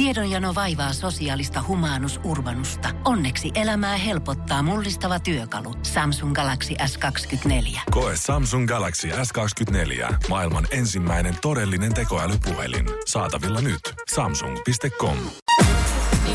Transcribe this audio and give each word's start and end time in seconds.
Tiedonjano 0.00 0.54
vaivaa 0.54 0.92
sosiaalista 0.92 1.64
humanus 1.68 2.20
urbanusta. 2.24 2.88
Onneksi 3.04 3.50
elämää 3.54 3.96
helpottaa 3.96 4.62
mullistava 4.62 5.20
työkalu. 5.20 5.74
Samsung 5.82 6.34
Galaxy 6.34 6.74
S24. 6.74 7.80
Koe 7.90 8.12
Samsung 8.16 8.68
Galaxy 8.68 9.08
S24. 9.08 10.14
Maailman 10.28 10.66
ensimmäinen 10.70 11.34
todellinen 11.42 11.94
tekoälypuhelin. 11.94 12.86
Saatavilla 13.06 13.60
nyt. 13.60 13.80
Samsung.com. 14.14 15.16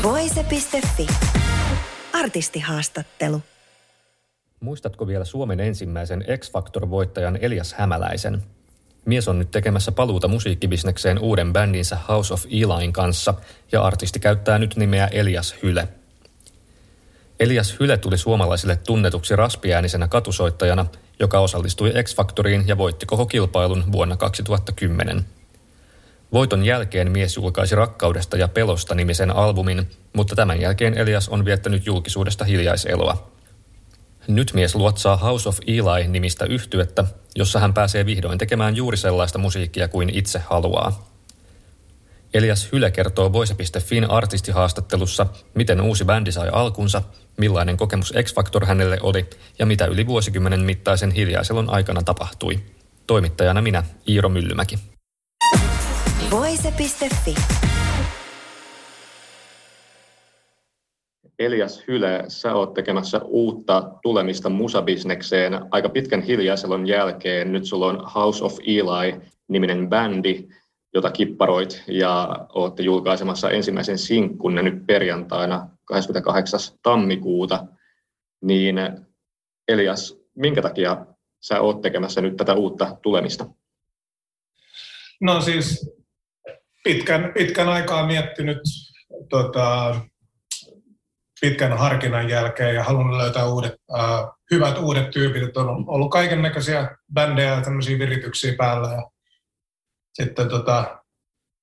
Voise.fi. 0.02 1.06
Artistihaastattelu. 2.12 3.42
Muistatko 4.60 5.06
vielä 5.06 5.24
Suomen 5.24 5.60
ensimmäisen 5.60 6.24
X-Factor-voittajan 6.38 7.38
Elias 7.40 7.74
Hämäläisen? 7.74 8.42
Mies 9.06 9.28
on 9.28 9.38
nyt 9.38 9.50
tekemässä 9.50 9.92
paluuta 9.92 10.28
musiikkibisnekseen 10.28 11.18
uuden 11.18 11.52
bändinsä 11.52 11.98
House 12.08 12.34
of 12.34 12.44
Elin 12.44 12.92
kanssa 12.92 13.34
ja 13.72 13.82
artisti 13.82 14.20
käyttää 14.20 14.58
nyt 14.58 14.76
nimeä 14.76 15.06
Elias 15.06 15.54
Hyle. 15.62 15.88
Elias 17.40 17.76
Hyle 17.80 17.96
tuli 17.96 18.18
suomalaisille 18.18 18.76
tunnetuksi 18.76 19.36
raspiäänisenä 19.36 20.08
katusoittajana, 20.08 20.86
joka 21.20 21.40
osallistui 21.40 21.92
X-Factoriin 22.02 22.64
ja 22.66 22.78
voitti 22.78 23.06
koko 23.06 23.26
kilpailun 23.26 23.92
vuonna 23.92 24.16
2010. 24.16 25.26
Voiton 26.32 26.64
jälkeen 26.64 27.12
mies 27.12 27.36
julkaisi 27.36 27.74
Rakkaudesta 27.74 28.36
ja 28.36 28.48
pelosta 28.48 28.94
nimisen 28.94 29.30
albumin, 29.30 29.90
mutta 30.12 30.36
tämän 30.36 30.60
jälkeen 30.60 30.94
Elias 30.94 31.28
on 31.28 31.44
viettänyt 31.44 31.86
julkisuudesta 31.86 32.44
hiljaiseloa. 32.44 33.35
Nyt 34.28 34.52
mies 34.54 34.74
luotsaa 34.74 35.16
House 35.16 35.48
of 35.48 35.58
Eli-nimistä 35.66 36.44
yhtyettä, 36.44 37.04
jossa 37.36 37.60
hän 37.60 37.74
pääsee 37.74 38.06
vihdoin 38.06 38.38
tekemään 38.38 38.76
juuri 38.76 38.96
sellaista 38.96 39.38
musiikkia 39.38 39.88
kuin 39.88 40.10
itse 40.12 40.38
haluaa. 40.38 41.10
Elias 42.34 42.68
Hyle 42.72 42.90
kertoo 42.90 43.32
Voise.fin 43.32 44.10
artistihaastattelussa, 44.10 45.26
miten 45.54 45.80
uusi 45.80 46.04
bändi 46.04 46.32
sai 46.32 46.48
alkunsa, 46.52 47.02
millainen 47.36 47.76
kokemus 47.76 48.12
X-Factor 48.22 48.66
hänelle 48.66 48.98
oli 49.02 49.30
ja 49.58 49.66
mitä 49.66 49.86
yli 49.86 50.06
vuosikymmenen 50.06 50.60
mittaisen 50.60 51.10
hiljaiselon 51.10 51.70
aikana 51.70 52.02
tapahtui. 52.02 52.60
Toimittajana 53.06 53.62
minä, 53.62 53.84
Iiro 54.08 54.28
Myllymäki. 54.28 54.78
Voise.fi. 56.30 57.34
Elias 61.38 61.84
Hyle, 61.88 62.24
sä 62.28 62.54
oot 62.54 62.74
tekemässä 62.74 63.20
uutta 63.24 63.90
tulemista 64.02 64.48
musabisnekseen 64.48 65.60
aika 65.70 65.88
pitkän 65.88 66.22
hiljaiselon 66.22 66.88
jälkeen. 66.88 67.52
Nyt 67.52 67.64
sulla 67.64 67.86
on 67.86 68.10
House 68.14 68.44
of 68.44 68.58
Eli-niminen 68.66 69.88
bändi, 69.88 70.48
jota 70.94 71.10
kipparoit 71.10 71.82
ja 71.88 72.46
olette 72.48 72.82
julkaisemassa 72.82 73.50
ensimmäisen 73.50 73.98
sinkkunne 73.98 74.62
nyt 74.62 74.86
perjantaina 74.86 75.68
28. 75.84 76.60
tammikuuta. 76.82 77.66
Niin 78.42 78.76
Elias, 79.68 80.18
minkä 80.34 80.62
takia 80.62 81.06
sä 81.40 81.60
oot 81.60 81.80
tekemässä 81.80 82.20
nyt 82.20 82.36
tätä 82.36 82.54
uutta 82.54 82.96
tulemista? 83.02 83.46
No 85.20 85.40
siis 85.40 85.90
pitkän, 86.84 87.32
pitkän 87.34 87.68
aikaa 87.68 88.06
miettinyt 88.06 88.58
tota, 89.30 89.94
pitkän 91.40 91.78
harkinnan 91.78 92.28
jälkeen 92.28 92.74
ja 92.74 92.84
halunnut 92.84 93.16
löytää 93.16 93.46
uudet, 93.46 93.74
äh, 93.98 94.20
hyvät 94.50 94.78
uudet 94.78 95.10
tyypit. 95.10 95.42
Että 95.42 95.60
on 95.60 95.84
ollut 95.88 96.10
kaiken 96.10 96.42
näköisiä 96.42 96.96
bändejä 97.12 97.54
ja 97.54 97.60
tämmöisiä 97.60 97.98
virityksiä 97.98 98.54
päällä. 98.58 98.88
Ja 98.88 99.10
sitten 100.14 100.48
tota, 100.48 101.02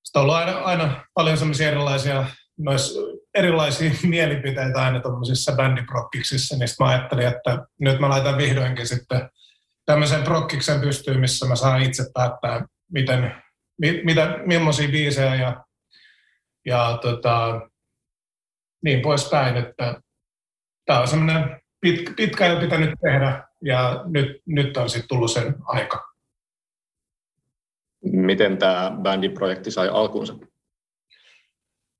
sitä 0.04 0.18
on 0.18 0.22
ollut 0.22 0.36
aina, 0.36 0.58
aina 0.58 1.04
paljon 1.14 1.38
semmoisia 1.38 1.68
erilaisia, 1.68 2.26
nois, 2.58 2.94
erilaisia 3.34 3.90
mielipiteitä 4.02 4.82
aina 4.82 5.00
tuommoisissa 5.00 5.52
bändiprokkiksissa, 5.52 6.56
niin 6.56 6.68
mä 6.80 6.86
ajattelin, 6.86 7.26
että 7.26 7.66
nyt 7.80 8.00
mä 8.00 8.08
laitan 8.08 8.38
vihdoinkin 8.38 8.86
sitten 8.86 9.28
tämmöisen 9.86 10.22
prokkiksen 10.22 10.80
pystyyn, 10.80 11.20
missä 11.20 11.46
mä 11.46 11.56
saan 11.56 11.82
itse 11.82 12.04
päättää, 12.14 12.66
miten, 12.92 13.42
mit, 13.80 14.04
mitä, 14.04 14.38
millaisia 14.46 14.88
biisejä 14.88 15.34
ja, 15.34 15.64
ja 16.66 16.98
tota, 17.02 17.60
niin 18.84 19.00
poispäin, 19.02 19.56
että 19.56 20.00
tämä 20.84 21.00
on 21.00 21.08
semmoinen 21.08 21.60
pit, 21.80 22.16
pitkä 22.16 22.46
jo 22.46 22.60
pitänyt 22.60 22.90
tehdä 23.02 23.48
ja 23.62 24.02
nyt, 24.04 24.42
nyt 24.46 24.76
on 24.76 24.90
sitten 24.90 25.08
tullut 25.08 25.30
sen 25.30 25.54
aika. 25.66 26.14
Miten 28.04 28.58
tämä 28.58 28.92
bändiprojekti 29.02 29.70
sai 29.70 29.88
alkunsa? 29.88 30.34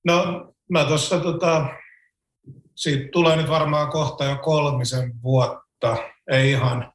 No 0.05 0.53
mä 0.71 0.84
tuossa 0.84 1.21
tota, 1.21 1.67
siitä 2.75 3.09
tulee 3.12 3.37
nyt 3.37 3.49
varmaan 3.49 3.91
kohta 3.91 4.25
jo 4.25 4.37
kolmisen 4.37 5.23
vuotta, 5.23 5.97
ei 6.31 6.50
ihan. 6.50 6.93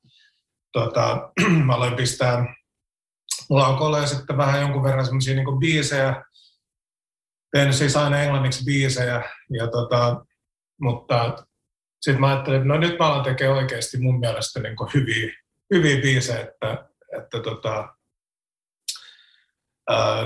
Tota, 0.72 1.32
mä 1.66 1.74
aloin 1.74 1.96
pistää 1.96 2.56
laukolle 3.50 4.00
ja 4.00 4.08
sitten 4.08 4.38
vähän 4.38 4.62
jonkun 4.62 4.84
verran 4.84 5.06
semmoisia 5.06 5.36
niin 5.36 5.60
biisejä, 5.60 6.24
teen 7.52 7.74
siis 7.74 7.96
aina 7.96 8.22
englanniksi 8.22 8.66
biisejä, 8.66 9.24
ja 9.50 9.68
tota, 9.68 10.26
mutta 10.82 11.46
sitten 12.02 12.22
mä 12.22 12.28
ajattelin, 12.28 12.58
että 12.58 12.68
no 12.68 12.78
nyt 12.78 13.00
mä 13.00 13.06
alan 13.06 13.24
tekemään 13.24 13.58
oikeasti 13.58 13.98
mun 13.98 14.20
mielestä 14.20 14.60
niin 14.60 14.76
hyviä, 14.94 15.34
hyviä 15.74 16.02
biisejä, 16.02 16.40
että, 16.40 16.90
että 17.18 17.40
tota, 17.40 17.96
ää, 19.90 20.24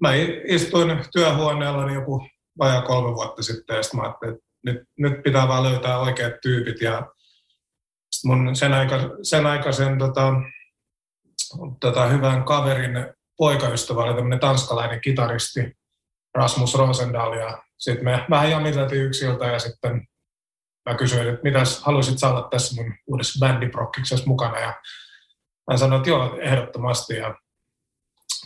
mä 0.00 0.10
istuin 0.48 1.04
työhuoneella 1.12 1.92
joku 1.92 2.28
vajaa 2.58 2.82
kolme 2.82 3.14
vuotta 3.14 3.42
sitten, 3.42 3.76
ja 3.76 3.82
sitten 3.82 4.00
mä 4.00 4.06
ajattelin, 4.06 4.34
että 4.34 4.46
nyt, 4.64 4.82
nyt 4.98 5.22
pitää 5.22 5.48
vaan 5.48 5.62
löytää 5.62 5.98
oikeat 5.98 6.32
tyypit, 6.42 6.80
ja 6.80 7.06
mun 8.24 8.56
sen, 8.56 8.72
aika, 8.72 8.96
sen 9.22 9.46
aikaisen 9.46 9.98
tota, 9.98 10.32
tota, 11.80 12.06
hyvän 12.06 12.44
kaverin 12.44 13.14
poikaystävä 13.36 14.02
oli 14.02 14.14
tämmöinen 14.14 14.40
tanskalainen 14.40 15.00
kitaristi, 15.00 15.76
Rasmus 16.34 16.74
Rosendahl 16.74 17.32
ja 17.32 17.62
sitten 17.78 18.04
me 18.04 18.26
vähän 18.30 18.50
jamiteltiin 18.50 19.04
yksiltä 19.04 19.44
ja 19.44 19.58
sitten 19.58 20.08
mä 20.88 20.96
kysyin, 20.96 21.28
että 21.28 21.42
mitäs 21.42 21.82
haluaisit 21.82 22.18
saada 22.18 22.48
tässä 22.50 22.82
mun 22.82 22.94
uudessa 23.06 23.46
bändiprokkiksessa 23.46 24.26
mukana? 24.26 24.58
Ja 24.58 24.74
hän 25.70 25.78
sanoi, 25.78 25.96
että 25.96 26.10
joo, 26.10 26.38
ehdottomasti. 26.40 27.16
Ja, 27.16 27.34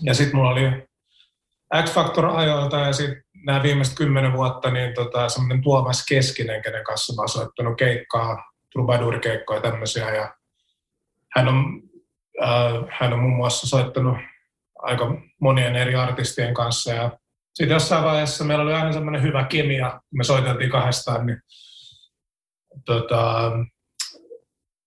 ja 0.03 0.15
sitten 0.15 0.37
mulla 0.37 0.51
oli 0.51 0.89
X-Factor-ajoilta 1.83 2.77
ja 2.77 2.93
sitten 2.93 3.25
nämä 3.47 3.63
viimeiset 3.63 3.97
kymmenen 3.97 4.33
vuotta 4.33 4.71
niin 4.71 4.95
tota, 4.95 5.29
semmoinen 5.29 5.63
Tuomas 5.63 6.07
Keskinen, 6.09 6.63
kenen 6.63 6.85
kanssa 6.85 7.15
mä 7.15 7.23
oon 7.23 7.29
soittanut 7.29 7.79
keikkaa, 7.79 8.53
troubadour-keikkoja 8.73 9.59
ja 9.59 9.71
tämmöisiä 9.71 10.15
ja 10.15 10.35
hän 11.37 11.49
on, 11.49 11.83
äh, 12.43 12.99
hän 13.01 13.13
on 13.13 13.19
muun 13.19 13.37
muassa 13.37 13.67
soittanut 13.67 14.17
aika 14.79 15.15
monien 15.41 15.77
eri 15.77 15.95
artistien 15.95 16.55
kanssa 16.55 16.93
ja 16.93 17.19
sitten 17.59 17.75
jossain 17.75 18.05
vaiheessa 18.05 18.45
meillä 18.45 18.65
oli 18.65 18.73
aina 18.73 18.93
semmoinen 18.93 19.23
hyvä 19.23 19.45
kemia, 19.45 19.91
kun 19.91 20.19
me 20.19 20.25
soiteltiin 20.25 20.71
kahdestaan, 20.71 21.27
niin, 21.27 21.41
tota, 22.85 23.53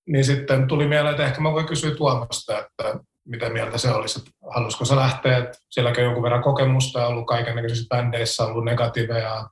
niin 0.07 0.25
sitten 0.25 0.67
tuli 0.67 0.87
mieleen, 0.87 1.11
että 1.11 1.25
ehkä 1.25 1.41
mä 1.41 1.51
voin 1.51 1.65
kysyä 1.65 1.95
Tuomasta, 1.95 2.59
että 2.59 2.99
mitä 3.27 3.49
mieltä 3.49 3.77
se 3.77 3.91
olisi, 3.91 4.19
että 4.19 4.31
halusiko 4.53 4.85
se 4.85 4.95
lähteä, 4.95 5.37
että 5.37 5.57
sielläkin 5.69 5.99
on 5.99 6.05
jonkun 6.05 6.23
verran 6.23 6.43
kokemusta, 6.43 7.07
ollut 7.07 7.27
kaikenlaisissa 7.27 7.95
bändeissä, 7.95 8.45
ollut 8.45 8.65
negatiiveja, 8.65 9.49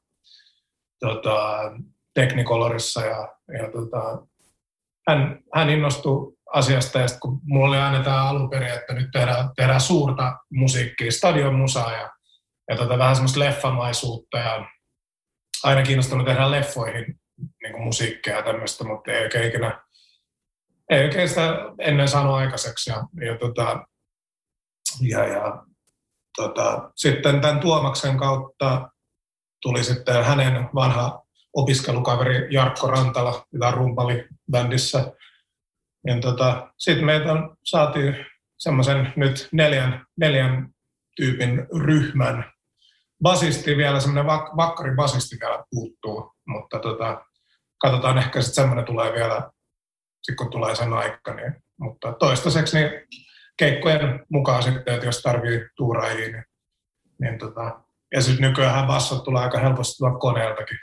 tota, 0.99 1.59
Technicolorissa 2.13 3.01
ja, 3.01 3.35
ja 3.59 3.71
tota, 3.71 4.27
hän, 5.07 5.39
hän 5.53 5.69
innostui 5.69 6.33
asiasta 6.53 6.99
ja 6.99 7.07
sitten 7.07 7.19
kun 7.19 7.39
mulla 7.43 7.67
oli 7.67 7.77
aina 7.77 8.03
tämä 8.03 8.29
alun 8.29 8.49
perin, 8.49 8.73
että 8.73 8.93
nyt 8.93 9.07
tehdään, 9.11 9.49
tehdään 9.55 9.81
suurta 9.81 10.37
musiikkia, 10.51 11.11
stadion 11.11 11.55
musaa 11.55 11.91
ja 11.91 12.09
ja 12.69 12.75
tota, 12.75 12.97
vähän 12.97 13.15
semmoista 13.15 13.39
leffamaisuutta 13.39 14.37
ja 14.37 14.65
aina 15.63 15.83
kiinnostunut 15.83 16.25
tehdä 16.25 16.51
leffoihin 16.51 17.19
niin 17.63 17.71
kuin 17.71 17.83
musiikkia 17.83 18.35
ja 18.35 18.43
tämmöistä, 18.43 18.83
mutta 18.83 19.11
ei 19.11 19.23
oikein 19.23 19.47
ikinä, 19.47 19.81
ei 20.89 21.05
oikein 21.05 21.29
sitä 21.29 21.55
ennen 21.79 22.07
saanut 22.07 22.35
aikaiseksi. 22.35 22.89
Ja, 22.89 23.03
ja, 23.25 23.37
tota, 23.37 23.85
ja, 25.01 25.25
ja 25.25 25.63
tota, 26.35 26.91
sitten 26.95 27.41
tämän 27.41 27.59
Tuomaksen 27.59 28.17
kautta 28.17 28.89
tuli 29.61 29.83
sitten 29.83 30.25
hänen 30.25 30.69
vanha 30.75 31.23
opiskelukaveri 31.53 32.47
Jarkko 32.53 32.87
Rantala, 32.87 33.47
mitä 33.51 33.71
rumpali 33.71 34.27
bändissä. 34.51 35.13
Niin 36.05 36.21
tota, 36.21 36.73
sitten 36.77 37.05
meitä 37.05 37.29
saatiin 37.63 38.25
semmoisen 38.57 39.13
nyt 39.15 39.49
neljän, 39.51 40.05
neljän 40.17 40.69
tyypin 41.15 41.67
ryhmän, 41.85 42.53
basisti 43.23 43.77
vielä, 43.77 43.99
semmoinen 43.99 44.25
vak- 44.25 44.57
vakkari 44.57 44.95
basisti 44.95 45.37
vielä 45.41 45.63
puuttuu, 45.71 46.31
mutta 46.47 46.79
tota, 46.79 47.25
katsotaan 47.81 48.17
ehkä 48.17 48.41
sitten 48.41 48.55
semmoinen 48.55 48.85
tulee 48.85 49.13
vielä, 49.13 49.51
sit 50.23 50.35
kun 50.35 50.51
tulee 50.51 50.75
sen 50.75 50.93
aika. 50.93 51.33
Niin, 51.33 51.55
mutta 51.79 52.13
toistaiseksi 52.13 52.77
niin 52.77 52.91
keikkojen 53.57 54.25
mukaan 54.31 54.63
sitten, 54.63 54.93
että 54.93 55.05
jos 55.05 55.21
tarvii 55.21 55.67
tuuraajia, 55.77 56.27
niin, 56.27 56.43
niin 57.21 57.39
tota, 57.39 57.81
ja 58.13 58.21
sitten 58.21 58.49
nykyään 58.49 58.87
bassot 58.87 59.23
tulee 59.23 59.43
aika 59.43 59.59
helposti 59.59 59.97
tulla 59.97 60.19
koneeltakin. 60.19 60.77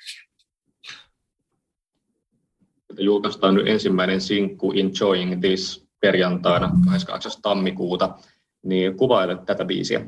Julkaistaan 2.99 3.55
nyt 3.55 3.69
ensimmäinen 3.69 4.21
sinkku 4.21 4.73
Enjoying 4.73 5.41
This 5.41 5.87
perjantaina 6.01 6.67
28. 6.67 7.33
tammikuuta, 7.43 8.19
niin 8.63 8.97
kuvaile 8.97 9.37
tätä 9.47 9.65
biisiä. 9.65 10.07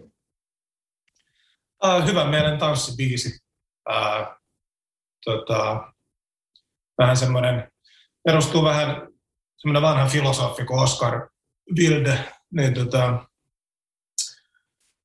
Uh, 1.84 2.06
hyvän 2.06 2.28
mielen 2.28 2.58
tanssibiisi. 2.58 3.38
Uh, 3.90 4.26
tota, 5.24 5.92
vähän 6.98 7.16
semmoinen, 7.16 7.72
perustuu 8.24 8.64
vähän 8.64 9.08
semmoinen 9.56 9.82
vanha 9.82 10.06
filosofi 10.06 10.64
kuin 10.64 10.80
Oscar 10.80 11.28
Wilde, 11.78 12.34
niin 12.52 12.74
tota, 12.74 13.28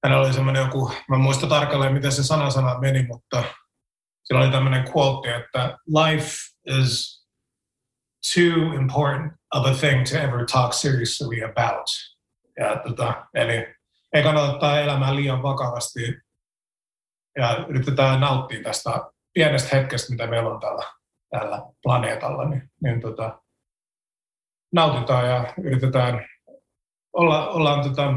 hän 0.04 0.14
oli 0.14 0.34
semmoinen 0.34 0.62
joku, 0.62 0.92
mä 1.10 1.18
muista 1.18 1.48
tarkalleen 1.48 1.94
miten 1.94 2.12
se 2.12 2.24
sanasana 2.24 2.80
meni, 2.80 3.04
mutta 3.04 3.44
sillä 4.24 4.42
oli 4.42 4.52
tämmöinen 4.52 4.86
quote, 4.92 5.36
että 5.36 5.78
life 5.88 6.36
is 6.66 7.24
too 8.34 8.74
important 8.74 9.34
of 9.54 9.66
a 9.66 9.74
thing 9.80 10.06
to 10.06 10.18
ever 10.18 10.46
talk 10.52 10.74
seriously 10.74 11.44
about. 11.44 11.86
Ja 12.60 12.81
tota, 12.88 13.28
eli 13.34 13.76
ei 14.14 14.24
kannata 14.24 14.54
ottaa 14.54 14.80
elämää 14.80 15.16
liian 15.16 15.44
vakavasti 15.44 16.23
ja 17.38 17.65
yritetään 17.69 18.19
nauttia 18.19 18.63
tästä 18.63 19.12
pienestä 19.33 19.75
hetkestä, 19.75 20.12
mitä 20.12 20.27
meillä 20.27 20.50
on 20.50 20.59
täällä, 20.59 20.83
täällä 21.30 21.62
planeetalla, 21.83 22.50
niin, 22.50 22.71
niin 22.83 23.01
tota, 23.01 23.41
nautitaan 24.74 25.30
ja 25.30 25.53
yritetään 25.63 26.25
olla, 27.13 27.50
ollaan, 27.50 27.89
tota, 27.89 28.13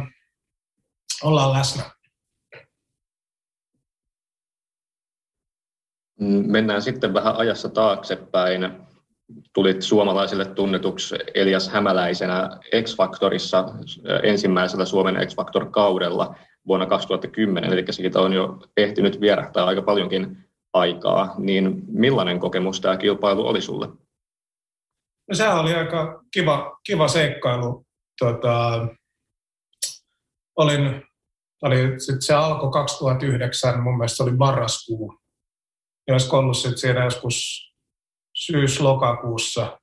ollaan 1.23 1.53
läsnä. 1.53 1.83
Mennään 6.47 6.83
sitten 6.83 7.15
vähän 7.15 7.37
ajassa 7.37 7.69
taaksepäin. 7.69 8.86
Tulit 9.53 9.83
suomalaisille 9.83 10.45
tunnetuksi 10.45 11.15
Elias 11.35 11.69
Hämäläisenä 11.69 12.51
X-Factorissa 12.83 13.65
ensimmäisellä 14.23 14.85
Suomen 14.85 15.29
X-Factor-kaudella 15.29 16.35
vuonna 16.67 16.87
2010, 16.87 17.73
eli 17.73 17.85
siitä 17.91 18.21
on 18.21 18.33
jo 18.33 18.59
ehtinyt 18.77 19.21
vierähtää 19.21 19.65
aika 19.65 19.83
paljonkin 19.83 20.37
aikaa. 20.73 21.35
Niin 21.39 21.83
millainen 21.89 22.41
kokemus 22.41 22.81
tämä 22.81 22.97
kilpailu 22.97 23.47
oli 23.47 23.61
sulle? 23.61 23.87
No 25.29 25.35
sehän 25.35 25.59
oli 25.59 25.75
aika 25.75 26.25
kiva, 26.31 26.79
kiva 26.85 27.09
seikkailu. 27.09 27.87
Tota, 28.19 28.87
olin, 30.57 31.03
oli, 31.63 32.01
sit 32.01 32.23
se 32.23 32.35
alkoi 32.35 32.71
2009, 32.71 33.83
mun 33.83 33.97
mielestä 33.97 34.17
se 34.17 34.23
oli 34.23 34.33
marraskuu. 34.33 35.15
Ja 36.07 36.15
olisiko 36.15 36.39
ollut 36.39 36.57
sit 36.57 36.79
siinä 36.79 37.05
joskus 37.05 37.66
syys-lokakuussa. 38.37 39.81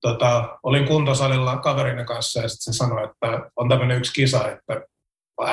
Tota, 0.00 0.58
olin 0.62 0.86
kuntosalilla 0.86 1.56
kaverin 1.56 2.06
kanssa 2.06 2.40
ja 2.40 2.48
sitten 2.48 2.74
se 2.74 2.76
sanoi, 2.76 3.04
että 3.04 3.50
on 3.56 3.68
tämmöinen 3.68 3.98
yksi 3.98 4.12
kisa, 4.12 4.48
että 4.48 4.82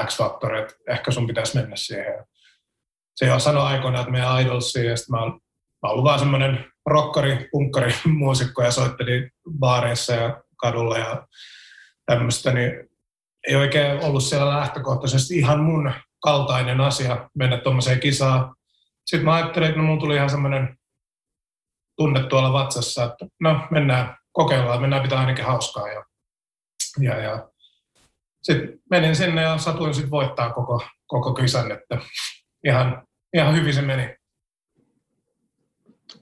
X-Factor, 0.06 0.56
että 0.56 0.74
ehkä 0.90 1.12
sun 1.12 1.28
pitäisi 1.28 1.58
mennä 1.58 1.76
siihen. 1.76 2.26
Se 3.16 3.26
jo 3.26 3.40
sanoi 3.40 3.64
aikoina, 3.64 4.00
että 4.00 4.12
meidän 4.12 4.42
idolsiin 4.42 4.86
ja 4.86 4.98
sitten 4.98 5.20
mä, 5.20 5.26
mä 5.26 5.90
ollut 5.90 6.04
vaan 6.04 6.20
semmoinen 6.20 6.66
rockari, 6.86 7.50
punkkari 7.52 7.94
muusikko 8.20 8.64
ja 8.64 8.72
soitteli 8.72 9.30
baareissa 9.60 10.14
ja 10.14 10.42
kadulla 10.58 10.98
ja 10.98 11.28
tämmöistä, 12.06 12.54
niin 12.54 12.90
ei 13.48 13.56
oikein 13.56 14.04
ollut 14.04 14.24
siellä 14.24 14.60
lähtökohtaisesti 14.60 15.38
ihan 15.38 15.60
mun 15.60 15.94
kaltainen 16.22 16.82
asia 16.82 17.30
mennä 17.36 17.58
tuommoiseen 17.58 18.00
kisaan. 18.00 18.56
Sitten 19.06 19.26
mä 19.26 19.34
ajattelin, 19.34 19.68
että 19.68 19.82
no 19.82 19.88
mun 19.88 20.00
tuli 20.00 20.16
ihan 20.16 20.30
semmoinen 20.30 20.78
tunne 21.98 22.24
tuolla 22.24 22.54
vatsassa, 22.54 23.04
että 23.04 23.26
no 23.40 23.68
mennään, 23.72 24.18
kokeillaan, 24.32 24.82
mennään 24.82 25.04
pitää 25.04 25.20
ainakin 25.20 25.46
hauskaa. 25.46 25.88
Ja, 25.88 26.06
ja, 27.00 27.18
ja 27.20 27.50
sitten 28.42 28.80
menin 28.90 29.16
sinne 29.16 29.42
ja 29.42 29.58
satuin 29.58 29.94
sitten 29.94 30.12
voittaa 30.12 30.54
koko, 30.54 30.82
koko 31.08 31.34
kisan, 31.34 31.72
että 31.72 31.98
ihan, 32.66 33.08
ihan 33.34 33.56
hyvin 33.56 33.74
se 33.74 33.82
meni. 33.82 34.16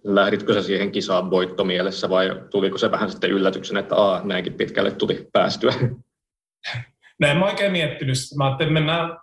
Lähditkö 0.04 0.54
sä 0.54 0.63
siihen 0.63 0.92
kisaan 0.92 1.31
voittomielessä 1.31 2.10
vai 2.10 2.30
tuliko 2.51 2.77
se 2.77 2.92
vähän 2.92 3.12
sitten 3.12 3.31
yllätyksen, 3.31 3.77
että 3.77 3.95
aa, 3.95 4.22
näinkin 4.24 4.54
pitkälle 4.54 4.92
tuli 4.92 5.30
päästyä? 5.33 5.74
Näin 7.19 7.38
mä 7.38 7.45
oikein 7.45 7.72
miettinyt 7.72 8.18
sitä. 8.18 8.38
Mä 8.38 8.45
ajattelin, 8.45 8.77
että 8.77 8.80
mennään, 8.80 9.18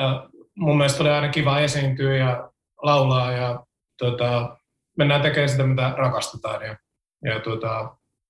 äh, 0.00 0.28
mun 0.54 0.76
mielestä 0.76 1.02
oli 1.02 1.10
aina 1.10 1.28
kiva 1.28 1.60
esiintyä 1.60 2.16
ja 2.16 2.50
laulaa 2.82 3.32
ja 3.32 3.66
tota, 3.98 4.56
mennään 4.98 5.22
tekemään 5.22 5.48
sitä, 5.48 5.66
mitä 5.66 5.94
rakastetaan 5.96 6.62
ja, 6.62 6.76
ja 7.24 7.40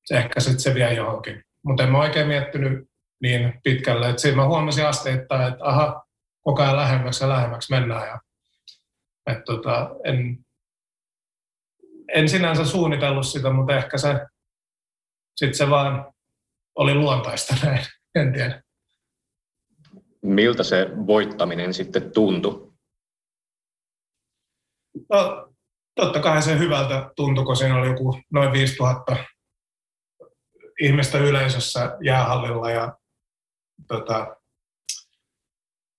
se 0.05 0.17
ehkä 0.17 0.41
sitten 0.41 0.61
se 0.61 0.75
vie 0.75 0.95
johonkin. 0.95 1.45
Mutta 1.65 1.83
en 1.83 1.93
mä 1.93 1.99
oikein 1.99 2.29
miettinyt 2.29 2.89
niin 3.23 3.61
pitkälle, 3.65 4.09
että 4.09 4.23
siinä 4.23 4.37
mä 4.37 4.47
huomasin 4.47 4.87
asteittain, 4.87 5.53
että 5.53 5.65
aha, 5.65 6.07
koko 6.41 6.63
ajan 6.63 6.77
lähemmäksi 6.77 7.25
ja 7.25 7.29
lähemmäksi 7.29 7.73
mennään 7.73 8.09
ja 8.09 8.21
et 9.27 9.45
tota, 9.45 9.91
en, 10.05 10.39
en 12.15 12.29
sinänsä 12.29 12.65
suunnitellut 12.65 13.27
sitä, 13.27 13.51
mutta 13.51 13.77
ehkä 13.77 13.99
se 13.99 14.27
sitten 15.37 15.59
se 15.59 15.71
vaan 15.71 16.13
oli 16.75 16.95
luontaista 16.95 17.55
näin, 17.67 17.87
en 18.15 18.33
tiedä. 18.33 18.63
Miltä 20.23 20.63
se 20.63 20.89
voittaminen 21.07 21.75
sitten 21.75 22.13
tuntui? 22.13 22.73
No, 25.11 25.52
totta 25.95 26.21
kai 26.21 26.43
se 26.43 26.59
hyvältä 26.59 27.11
tuntui, 27.17 27.45
kun 27.45 27.57
siinä 27.57 27.79
oli 27.79 27.87
joku 27.87 28.21
noin 28.33 28.53
5000 28.53 29.17
ihmistä 30.81 31.19
yleisössä 31.19 31.97
jäähallilla 32.01 32.71
ja 32.71 32.97
tota, 33.89 34.37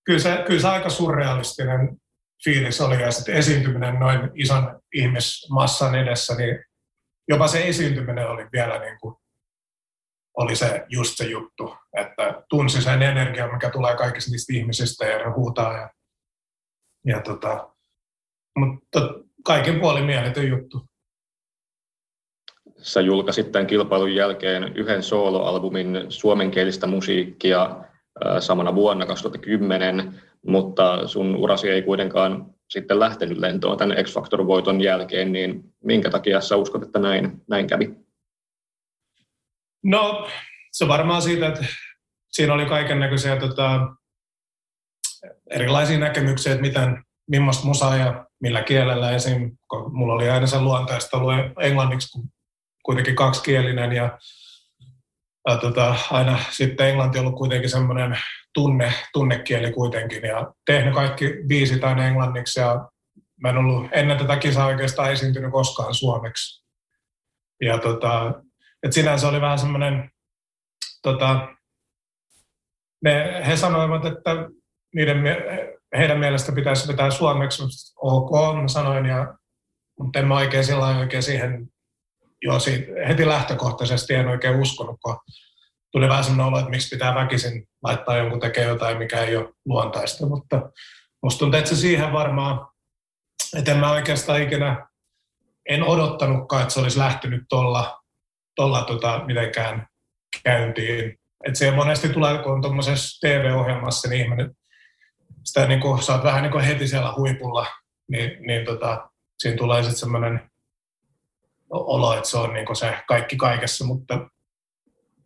kyllä, 0.06 0.20
se, 0.20 0.44
kyllä 0.48 0.62
se 0.62 0.68
aika 0.68 0.90
surrealistinen 0.90 1.98
fiilis 2.44 2.82
oli 2.82 3.02
ja 3.02 3.12
sitten 3.12 3.36
esiintyminen 3.36 4.00
noin 4.00 4.32
ison 4.34 4.82
ihmismassan 4.94 5.96
edessä, 5.96 6.36
niin 6.36 6.66
jopa 7.28 7.48
se 7.48 7.68
esiintyminen 7.68 8.30
oli 8.30 8.48
vielä 8.54 8.80
niin 8.80 8.98
kuin, 9.02 9.16
oli 10.38 10.56
se 10.56 10.86
just 10.90 11.18
se 11.18 11.26
juttu, 11.26 11.78
että 11.98 12.44
tunsi 12.50 12.82
sen 12.82 13.02
energian, 13.02 13.54
mikä 13.54 13.70
tulee 13.70 13.96
kaikista 13.96 14.32
niistä 14.32 14.54
ihmisistä 14.54 15.06
ja 15.06 15.18
ne 15.18 15.32
huutaa. 15.32 15.74
Ja, 15.74 15.90
ja 17.06 17.22
tota, 17.22 17.76
mutta 18.58 19.00
kaiken 19.44 19.80
puolin 19.80 20.06
mieletön 20.06 20.48
juttu. 20.48 20.82
Sä 22.78 23.02
julkaisit 23.02 23.52
tämän 23.52 23.68
kilpailun 23.68 24.16
jälkeen 24.16 24.78
yhden 24.78 25.04
soloalbumin 25.04 26.06
suomenkielistä 26.10 26.88
musiikkia 26.88 27.78
samana 28.40 28.76
vuonna 28.76 29.06
2010, 29.06 30.22
mutta 30.48 31.08
sun 31.08 31.36
urasi 31.36 31.70
ei 31.70 31.82
kuitenkaan 31.82 32.54
sitten 32.70 33.00
lähtenyt 33.00 33.38
lentoon 33.38 33.78
tämän 33.78 34.06
X 34.06 34.14
Factor-voiton 34.14 34.82
jälkeen, 34.82 35.32
niin 35.32 35.74
minkä 35.84 36.10
takia 36.10 36.42
sä 36.42 36.56
uskot, 36.56 36.84
että 36.84 37.00
näin, 37.00 37.42
näin 37.48 37.68
kävi? 37.68 37.96
No, 39.84 40.28
se 40.72 40.88
varmaan 40.88 41.22
siitä, 41.22 41.48
että 41.48 41.66
siinä 42.32 42.54
oli 42.54 42.66
kaiken 42.66 43.00
näköisiä 43.00 43.36
tota, 43.36 43.88
erilaisia 45.50 46.00
näkemyksiä, 46.00 46.52
että 46.52 46.62
miten, 46.62 47.04
millaista 47.28 47.66
musaa 47.66 47.98
ja 47.98 48.26
millä 48.44 48.64
kielellä. 48.64 49.12
Esim. 49.12 49.58
kun 49.70 49.98
mulla 49.98 50.14
oli 50.14 50.30
aina 50.30 50.48
se 50.48 50.62
luontaista 50.62 51.18
ollut 51.18 51.34
englanniksi, 51.60 52.12
kun 52.12 52.30
kuitenkin 52.86 53.16
kaksikielinen 53.16 53.92
ja, 53.92 54.20
ja 55.50 55.58
tota, 55.58 55.96
aina 56.12 56.40
sitten 56.52 56.90
englanti 56.90 57.20
on 57.20 57.26
ollut 57.26 57.38
kuitenkin 57.38 57.70
semmoinen 57.70 58.18
tunne, 58.54 58.94
tunnekieli 59.14 59.72
kuitenkin 59.72 60.24
ja 60.24 60.54
tehnyt 60.66 60.94
kaikki 60.94 61.34
biisit 61.48 61.84
aina 61.84 62.08
englanniksi 62.08 62.60
ja 62.60 62.90
mä 63.42 63.50
en 63.50 63.58
ollut 63.58 63.88
ennen 63.92 64.18
tätä 64.18 64.38
kisaa 64.38 64.68
oikeastaan 64.68 65.12
esiintynyt 65.12 65.52
koskaan 65.52 65.94
suomeksi. 65.94 66.64
Ja 67.62 67.78
tota, 67.78 68.34
et 68.84 68.94
sinänsä 68.94 69.28
oli 69.28 69.42
vähän 69.42 69.60
semmoinen, 69.60 70.12
tota, 71.02 71.48
ne, 73.04 73.44
he 73.48 73.58
sanoivat, 73.58 74.06
että 74.06 74.32
niiden, 74.96 75.24
heidän 75.98 76.20
mielestä 76.20 76.52
pitäisi 76.52 76.88
vetää 76.88 77.12
suomeksi, 77.12 77.64
ok, 77.96 78.56
mä 78.62 78.68
sanoin, 78.68 79.06
ja, 79.06 79.34
mutta 80.00 80.20
en 80.20 80.28
mä 80.28 80.36
oikein 80.36 80.66
sillä 80.66 80.98
oikein 80.98 81.24
siihen 81.24 81.68
jo 82.42 82.60
siitä, 82.60 82.86
heti 83.08 83.28
lähtökohtaisesti 83.28 84.14
en 84.14 84.28
oikein 84.28 84.60
uskonut, 84.60 85.00
kun 85.04 85.18
tuli 85.92 86.10
vähän 86.10 86.24
sellainen 86.24 86.46
olo, 86.46 86.60
että 86.60 86.70
miksi 86.70 86.96
pitää 86.96 87.16
väkisin 87.16 87.68
laittaa 87.84 88.18
jonkun 88.18 88.40
tekemään 88.40 88.70
jotain, 88.70 88.98
mikä 88.98 89.22
ei 89.22 89.36
ole 89.38 89.54
luontaista, 89.66 90.26
mutta 90.26 90.72
musta 91.24 91.40
tuntuu, 91.40 91.58
että 91.58 91.70
se 91.70 91.76
siihen 91.76 92.14
varmaan, 92.14 92.68
että 93.58 93.72
en 93.72 93.78
mä 93.78 93.92
oikeastaan 93.92 94.42
ikinä, 94.42 94.88
en 95.70 95.84
odottanutkaan, 95.84 96.62
että 96.62 96.74
se 96.74 96.80
olisi 96.80 97.00
lähtenyt 97.00 97.44
tuolla 97.50 98.04
tolla 98.56 98.84
tota, 98.84 99.24
mitenkään 99.26 99.88
käyntiin. 100.44 101.20
Et 101.48 101.56
se 101.56 101.72
monesti 101.72 102.10
tulee, 102.10 102.38
kun 102.38 102.52
on 102.52 102.62
tuommoisessa 102.62 103.28
TV-ohjelmassa, 103.28 104.10
niin 104.10 104.22
ihminen 104.22 104.56
sitä 105.44 105.68
niin 105.68 105.82
kuin, 105.82 106.04
sä 106.04 106.14
oot 106.14 106.24
vähän 106.24 106.44
niin 106.44 106.52
kuin 106.52 106.64
heti 106.64 106.88
siellä 106.88 107.14
huipulla, 107.18 107.68
niin, 108.08 108.48
niin 108.48 108.66
tota, 108.66 109.10
siinä 109.38 109.58
tulee 109.58 109.82
sitten 109.82 110.00
semmoinen 110.00 110.52
olo, 111.70 112.14
että 112.14 112.30
se 112.30 112.38
on 112.38 112.54
niin 112.54 112.66
kuin 112.66 112.76
se 112.76 112.98
kaikki 113.08 113.36
kaikessa, 113.36 113.86
mutta 113.86 114.30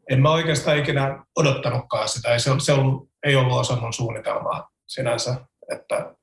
en 0.10 0.22
mä 0.22 0.32
oikeastaan 0.32 0.78
ikinä 0.78 1.26
odottanutkaan 1.36 2.10
sitä. 2.10 2.34
Ei 2.34 2.40
se, 2.40 2.52
se 2.60 2.74
ollut, 2.74 3.10
ei 3.24 3.36
ollut 3.36 3.58
osa 3.58 3.76
mun 3.76 3.94
suunnitelmaa 3.94 4.70
sinänsä, 4.88 5.36
että 5.72 6.16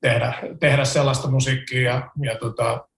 tehdä, 0.00 0.34
tehdä 0.60 0.84
sellaista 0.84 1.30
musiikkia 1.30 1.80
ja, 1.80 2.10
ja, 2.22 2.38
tota, 2.38 2.88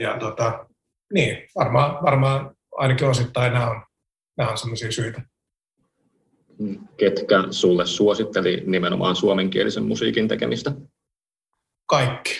ja 0.00 0.18
tota, 0.18 0.66
niin, 1.12 1.48
varmaan, 1.54 2.04
varmaan 2.04 2.56
ainakin 2.76 3.08
osittain 3.08 3.52
nämä 3.52 3.70
on, 3.70 3.82
nämä 4.36 4.50
on 4.50 4.58
sellaisia 4.58 4.92
syitä. 4.92 5.22
Ketkä 6.96 7.44
sulle 7.50 7.86
suositteli 7.86 8.62
nimenomaan 8.66 9.16
suomenkielisen 9.16 9.84
musiikin 9.84 10.28
tekemistä? 10.28 10.72
Kaikki. 11.86 12.34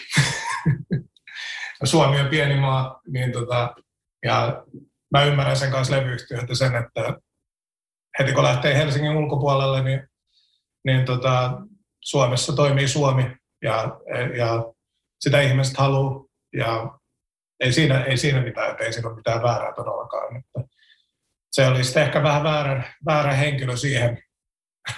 Suomi 1.85 2.21
on 2.21 2.27
pieni 2.27 2.61
maa, 2.61 3.01
niin 3.07 3.33
tota, 3.33 3.75
ja 4.25 4.65
mä 5.11 5.25
ymmärrän 5.25 5.57
sen 5.57 5.71
kanssa 5.71 5.97
levyyhtiöitä 5.97 6.55
sen, 6.55 6.75
että 6.75 7.21
heti 8.19 8.33
kun 8.33 8.45
lähtee 8.45 8.77
Helsingin 8.77 9.17
ulkopuolelle, 9.17 9.83
niin, 9.83 10.09
niin 10.85 11.05
tota, 11.05 11.61
Suomessa 12.05 12.53
toimii 12.53 12.89
Suomi 12.89 13.37
ja, 13.63 14.01
ja 14.39 14.73
sitä 15.21 15.41
ihmiset 15.41 15.77
haluaa 15.77 16.25
ja 16.57 16.99
ei 17.61 17.73
siinä, 17.73 18.05
ei 18.05 18.17
siinä 18.17 18.43
mitään, 18.43 18.71
että 18.71 18.85
ei 18.85 18.93
siinä 18.93 19.09
ole 19.09 19.17
mitään 19.17 19.43
väärää 19.43 19.73
todellakaan. 19.73 20.37
Että 20.37 20.74
se 21.55 21.67
oli 21.67 21.85
sitten 21.85 22.03
ehkä 22.03 22.23
vähän 22.23 22.45
väärä, 22.45 22.93
väärä 23.07 23.33
henkilö 23.33 23.77
siihen, 23.77 24.23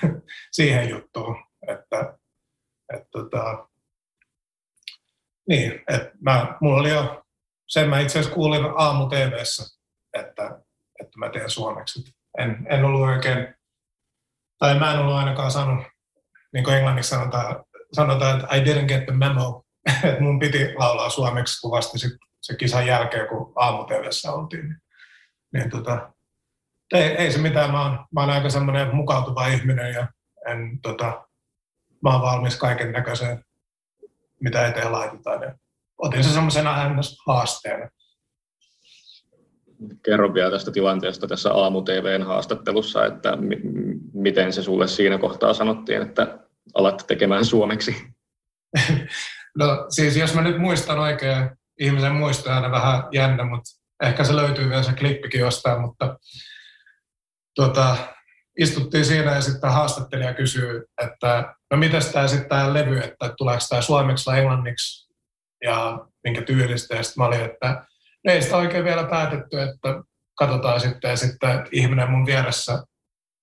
siihen 0.57 0.89
juttuun. 0.89 1.45
Että, 1.69 2.19
että, 2.95 3.09
tota, 3.11 3.69
niin, 5.49 5.73
että 5.73 6.11
mä, 6.21 6.57
mulla 6.61 6.81
oli 6.81 6.91
jo, 6.91 7.25
sen 7.69 7.89
mä 7.89 8.01
itse 8.01 8.19
asiassa 8.19 8.35
kuulin 8.35 8.65
aamu 8.77 9.09
TVssä, 9.09 9.79
että, 10.13 10.61
että 11.01 11.19
mä 11.19 11.29
teen 11.29 11.51
suomeksi. 11.51 12.15
En, 12.39 12.67
en 12.71 12.85
ollut 12.85 13.09
oikein, 13.09 13.55
tai 14.59 14.79
mä 14.79 14.93
en 14.93 14.99
ollut 14.99 15.15
ainakaan 15.15 15.51
saanut, 15.51 15.87
niin 16.53 16.65
kuin 16.65 16.77
englanniksi 16.77 17.11
sanotaan, 17.11 17.65
sanotaan 17.93 18.41
että 18.41 18.57
I 18.57 18.61
didn't 18.61 18.87
get 18.87 19.05
the 19.05 19.13
memo, 19.13 19.65
että 20.05 20.21
mun 20.21 20.39
piti 20.39 20.75
laulaa 20.75 21.11
suomeksi, 21.11 21.61
kun 21.61 21.71
vasta 21.71 21.99
sit 21.99 22.13
se 22.43 22.57
kisan 22.57 22.87
jälkeen, 22.87 23.29
kun 23.29 23.53
aamu 23.57 23.87
oltiin. 24.33 24.69
Niin, 24.69 24.81
niin 25.53 25.71
tota, 25.71 26.16
ei, 26.95 27.03
ei, 27.03 27.33
se 27.33 27.39
mitään, 27.39 27.71
mä 27.71 27.83
oon, 27.83 28.07
mä 28.15 28.21
oon 28.21 28.31
aika 28.31 28.51
semmoinen 28.51 28.95
mukautuva 28.95 29.47
ihminen 29.47 29.93
ja 29.93 30.07
en, 30.47 30.81
tota, 30.83 31.27
mä 32.03 32.13
oon 32.13 32.23
valmis 32.23 32.57
kaiken 32.57 32.93
näköiseen, 32.93 33.45
mitä 34.41 34.67
eteen 34.67 34.93
laitetaan. 34.93 35.43
Ja 35.43 35.55
otin 35.99 36.25
se 36.25 36.31
semmoisena 36.31 36.97
haasteena. 37.27 37.89
Kerro 40.05 40.35
vielä 40.35 40.51
tästä 40.51 40.71
tilanteesta 40.71 41.27
tässä 41.27 41.53
aamu-TVn 41.53 42.23
haastattelussa, 42.23 43.07
että 43.07 43.39
miten 44.13 44.53
se 44.53 44.63
sulle 44.63 44.89
siinä 44.89 45.19
kohtaa 45.19 45.55
sanottiin, 45.55 46.03
että 46.03 46.39
alat 46.75 47.05
tekemään 47.07 47.45
suomeksi? 47.45 48.07
no 49.59 49.87
siis 49.89 50.17
jos 50.17 50.35
mä 50.35 50.43
nyt 50.43 50.59
muistan 50.59 50.99
oikein, 50.99 51.51
ihmisen 51.81 52.13
muisto 52.13 52.51
aina 52.51 52.71
vähän 52.71 53.03
jännä, 53.13 53.45
mutta 53.45 53.71
ehkä 54.03 54.25
se 54.25 54.37
löytyy 54.37 54.69
vielä 54.69 54.83
se 54.83 54.93
klippikin 54.93 55.41
jostain, 55.41 55.81
mutta 55.81 56.19
tuota, 57.57 57.97
istuttiin 58.59 59.05
siinä 59.05 59.35
ja 59.35 59.41
sitten 59.41 59.73
haastattelija 59.73 60.35
kysyy, 60.35 60.85
että 61.03 61.55
no 61.71 61.77
mitä 61.77 61.99
tämä 62.13 62.29
sitten 62.29 62.49
tämä 62.49 62.75
levy, 62.75 62.99
että 62.99 63.35
tuleeko 63.37 63.63
tämä 63.69 63.83
suomeksi 63.83 64.27
vai 64.27 64.39
englanniksi 64.39 65.15
ja 65.65 66.07
minkä 66.25 66.43
tyylistä. 66.43 66.97
Ja 66.97 67.03
sitten 67.03 67.23
mä 67.23 67.27
olin, 67.27 67.45
että 67.45 67.87
no 68.25 68.33
ei 68.33 68.43
sitä 68.43 68.57
oikein 68.57 68.85
vielä 68.85 69.05
päätetty, 69.05 69.61
että 69.61 70.03
katsotaan 70.39 70.81
sitten. 70.81 71.11
Ja 71.11 71.17
sitten 71.17 71.67
ihminen 71.73 72.11
mun 72.11 72.27
vieressä 72.27 72.85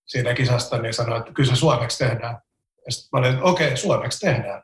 siitä 0.05 0.33
kisasta 0.33 0.77
niin 0.77 0.93
sanoi, 0.93 1.19
että 1.19 1.33
kyllä 1.33 1.49
se 1.49 1.55
suomeksi 1.55 1.97
tehdään. 1.97 2.37
Ja 2.85 2.91
sitten 2.91 3.09
mä 3.11 3.19
olin, 3.19 3.33
että 3.33 3.43
okei, 3.43 3.67
okay, 3.67 3.77
suomeksi 3.77 4.19
tehdään. 4.19 4.63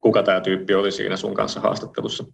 Kuka 0.00 0.22
tämä 0.22 0.40
tyyppi 0.40 0.74
oli 0.74 0.92
siinä 0.92 1.16
sun 1.16 1.34
kanssa 1.34 1.60
haastattelussa? 1.60 2.24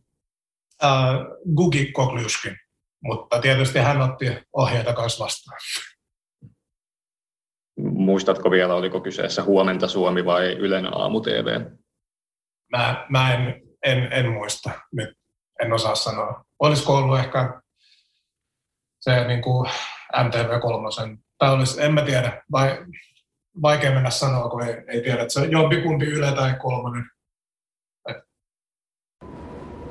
Uh, 0.82 1.54
Gugi 1.56 1.92
Kokliuskin, 1.92 2.56
mutta 3.02 3.40
tietysti 3.40 3.78
hän 3.78 4.02
otti 4.02 4.26
ohjeita 4.52 4.92
kanssa 4.92 5.24
vastaan. 5.24 5.58
Muistatko 7.78 8.50
vielä, 8.50 8.74
oliko 8.74 9.00
kyseessä 9.00 9.42
Huomenta 9.42 9.88
Suomi 9.88 10.24
vai 10.24 10.52
Ylen 10.52 10.96
aamu 10.96 11.20
TV? 11.20 11.60
Mä, 12.72 13.06
mä 13.08 13.34
en, 13.34 13.62
en, 13.84 14.12
en, 14.12 14.32
muista 14.32 14.70
nyt, 14.92 15.18
en 15.62 15.72
osaa 15.72 15.94
sanoa. 15.94 16.44
Olisiko 16.58 16.96
ollut 16.96 17.18
ehkä 17.18 17.60
se 19.00 19.24
niin 19.26 19.42
kuin 19.42 19.70
MTV3, 20.16 21.18
tai 21.38 21.52
olisi, 21.54 21.82
en 21.82 21.94
mä 21.94 22.02
tiedä, 22.02 22.42
vai, 22.52 22.86
vaikea 23.62 23.92
mennä 23.92 24.10
sanoa, 24.10 24.48
kun 24.48 24.62
ei, 24.62 24.74
ei 24.88 25.02
tiedä, 25.02 25.22
että 25.22 25.32
se 25.32 25.40
on 25.40 25.52
jompikumpi 25.52 26.06
Yle 26.06 26.32
tai 26.32 26.54
kolmonen. 26.54 27.04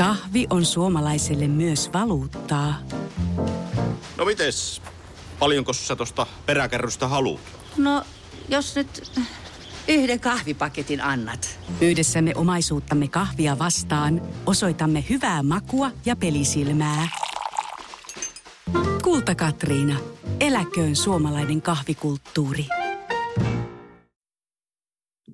Kahvi 0.00 0.46
on 0.50 0.64
suomalaiselle 0.64 1.48
myös 1.48 1.90
valuuttaa. 1.92 2.74
No 4.16 4.24
mites? 4.24 4.82
Paljonko 5.38 5.72
sä 5.72 5.96
tosta 5.96 6.26
peräkärrystä 6.46 7.08
haluat? 7.08 7.40
No, 7.76 8.02
jos 8.48 8.76
nyt 8.76 9.12
yhden 9.88 10.20
kahvipaketin 10.20 11.00
annat. 11.00 11.60
Yhdessämme 11.80 12.32
omaisuuttamme 12.36 13.08
kahvia 13.08 13.58
vastaan 13.58 14.22
osoitamme 14.46 15.04
hyvää 15.10 15.42
makua 15.42 15.90
ja 16.04 16.16
pelisilmää. 16.16 17.08
Kulta 19.02 19.34
Katriina. 19.34 19.96
Eläköön 20.40 20.96
suomalainen 20.96 21.62
kahvikulttuuri. 21.62 22.66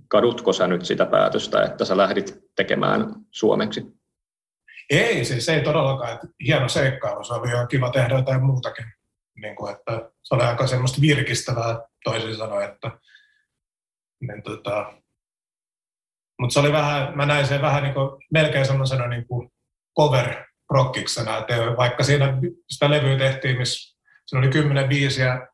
Kadutko 0.08 0.52
sä 0.52 0.66
nyt 0.66 0.84
sitä 0.84 1.06
päätöstä, 1.06 1.62
että 1.62 1.84
sä 1.84 1.96
lähdit 1.96 2.38
tekemään 2.56 3.14
suomeksi? 3.30 3.95
Ei, 4.90 5.24
siis 5.24 5.48
ei 5.48 5.62
todellakaan. 5.62 6.12
Että 6.12 6.26
hieno 6.46 6.68
seikkailu. 6.68 7.24
Se 7.24 7.34
oli 7.34 7.48
ihan 7.48 7.68
kiva 7.68 7.90
tehdä 7.90 8.14
jotain 8.14 8.44
muutakin. 8.44 8.84
Niin 9.42 9.56
kuin, 9.56 9.74
että 9.74 10.10
se 10.22 10.34
oli 10.34 10.42
aika 10.42 10.66
semmoista 10.66 11.00
virkistävää 11.00 11.80
toisin 12.04 12.36
sanoen. 12.36 12.70
Että, 12.70 12.90
niin, 14.20 14.42
tota, 14.42 14.92
mutta 16.40 16.52
se 16.52 16.60
oli 16.60 16.72
vähän, 16.72 17.16
mä 17.16 17.26
näin 17.26 17.46
sen 17.46 17.62
vähän 17.62 17.82
niin 17.82 17.94
kuin, 17.94 18.22
melkein 18.32 18.66
semmoisena 18.66 19.08
niin 19.08 19.26
kuin 19.26 19.50
cover 19.98 20.44
rockiksena, 20.70 21.38
että 21.38 21.54
vaikka 21.76 22.04
siinä 22.04 22.38
sitä 22.70 22.90
levyä 22.90 23.18
tehtiin, 23.18 23.58
missä 23.58 23.98
siinä 24.26 24.38
oli 24.38 24.52
10 24.52 24.88
biisiä, 24.88 25.48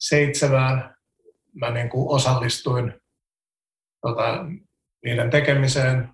seitsemään 0.00 0.94
mä 1.54 1.70
niin 1.70 1.88
kuin 1.88 2.14
osallistuin 2.16 3.00
tota, 4.00 4.44
niiden 5.04 5.30
tekemiseen 5.30 6.08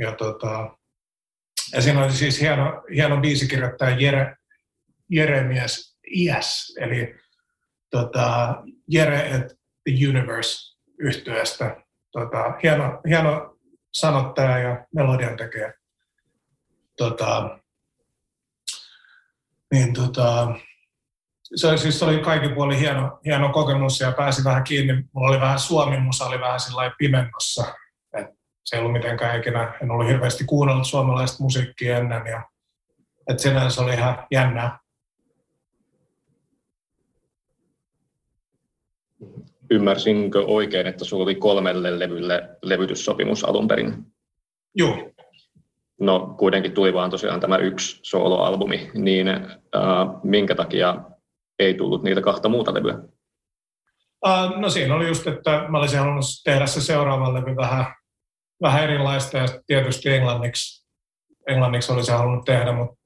ja 0.00 0.12
tota, 0.12 0.78
ja 1.74 1.82
siinä 1.82 2.04
oli 2.04 2.12
siis 2.12 2.40
hieno, 2.40 2.82
hieno 2.94 3.16
biisikirjoittaja 3.16 3.96
Jere, 3.96 4.36
Jeremies 5.10 5.98
Iäs, 6.14 6.74
eli 6.80 7.14
tota, 7.90 8.56
Jere 8.88 9.30
et 9.30 9.46
the 9.84 10.08
Universe 10.08 10.76
yhtyeestä. 10.98 11.76
Tota, 12.12 12.54
hieno, 12.62 13.00
hieno 13.08 13.56
sanottaja 13.92 14.58
ja 14.58 14.86
melodian 14.94 15.36
tekijä. 15.36 15.72
Tota, 16.96 17.58
niin 19.72 19.94
tota, 19.94 20.54
se, 21.54 21.76
siis 21.76 22.02
oli 22.02 22.18
kaikki 22.18 22.48
puoli 22.48 22.78
hieno, 22.78 23.20
hieno 23.24 23.52
kokemus 23.52 24.00
ja 24.00 24.12
pääsi 24.12 24.44
vähän 24.44 24.64
kiinni. 24.64 25.04
Mulla 25.12 25.28
oli 25.28 25.40
vähän 25.40 25.58
suomi, 25.58 26.00
musa 26.00 26.24
oli 26.24 26.40
vähän 26.40 26.60
pimennossa 26.98 27.74
se 28.64 28.76
ei 28.76 28.80
ollut 28.80 28.92
mitenkään 28.92 29.40
ikinä, 29.40 29.74
en 29.82 29.90
ollut 29.90 30.08
hirveästi 30.08 30.44
kuunnellut 30.44 30.86
suomalaista 30.86 31.42
musiikkia 31.42 31.98
ennen 31.98 32.26
ja 32.26 32.42
että 33.30 33.42
sinänsä 33.42 33.82
oli 33.82 33.92
ihan 33.92 34.26
jännää. 34.30 34.78
ymmärsinkö 39.70 40.44
oikein, 40.46 40.86
että 40.86 41.04
sulla 41.04 41.22
oli 41.22 41.34
kolmelle 41.34 41.98
levylle 41.98 42.48
levytyssopimus 42.62 43.44
alun 43.44 43.68
perin? 43.68 44.06
Joo. 44.74 45.10
No 46.00 46.34
kuitenkin 46.38 46.72
tuli 46.72 46.94
vaan 46.94 47.10
tosiaan 47.10 47.40
tämä 47.40 47.56
yksi 47.56 48.00
soloalbumi, 48.02 48.90
niin 48.94 49.28
äh, 49.28 49.44
minkä 50.22 50.54
takia 50.54 50.96
ei 51.58 51.74
tullut 51.74 52.02
niitä 52.02 52.20
kahta 52.20 52.48
muuta 52.48 52.74
levyä? 52.74 52.98
Uh, 54.26 54.60
no 54.60 54.70
siinä 54.70 54.94
oli 54.94 55.08
just, 55.08 55.26
että 55.26 55.64
mä 55.68 55.78
olisin 55.78 55.98
halunnut 55.98 56.24
tehdä 56.44 56.66
se 56.66 56.80
seuraava 56.80 57.34
levy 57.34 57.56
vähän, 57.56 57.86
vähän 58.64 58.84
erilaista 58.84 59.38
ja 59.38 59.46
tietysti 59.66 60.08
englanniksi, 60.08 60.86
englanniksi 61.48 61.92
olisi 61.92 62.12
halunnut 62.12 62.44
tehdä, 62.44 62.72
mutta 62.72 62.96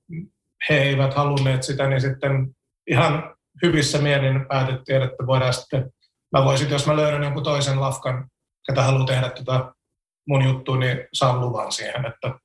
he 0.69 0.83
eivät 0.83 1.15
halunneet 1.15 1.63
sitä, 1.63 1.89
niin 1.89 2.01
sitten 2.01 2.57
ihan 2.91 3.37
hyvissä 3.63 3.99
mielin 3.99 4.47
päätettiin, 4.49 5.03
että 5.03 5.27
voidaan 5.27 5.55
sitten, 5.55 5.91
mä 6.37 6.45
voisin, 6.45 6.71
jos 6.71 6.87
mä 6.87 6.97
löydän 6.97 7.23
jonkun 7.23 7.43
toisen 7.43 7.81
lafkan, 7.81 8.29
ketä 8.67 8.83
haluaa 8.83 9.07
tehdä 9.07 9.31
tätä 9.31 9.73
mun 10.29 10.45
juttua, 10.45 10.79
niin 10.79 11.09
saan 11.13 11.41
luvan 11.41 11.73
siihen, 11.73 12.07
että, 12.07 12.39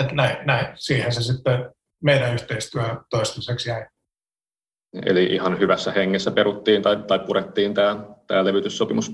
että 0.00 0.14
näin, 0.14 0.46
näin, 0.46 0.66
siihen 0.74 1.12
se 1.12 1.22
sitten 1.22 1.70
meidän 2.02 2.34
yhteistyö 2.34 2.82
toistaiseksi 3.10 3.68
jäi. 3.68 3.86
Eli 5.06 5.24
ihan 5.24 5.58
hyvässä 5.58 5.92
hengessä 5.92 6.30
peruttiin 6.30 6.82
tai, 6.82 6.96
tai 6.96 7.18
purettiin 7.18 7.74
tämä, 7.74 8.04
tämä 8.26 8.44
levytyssopimus? 8.44 9.12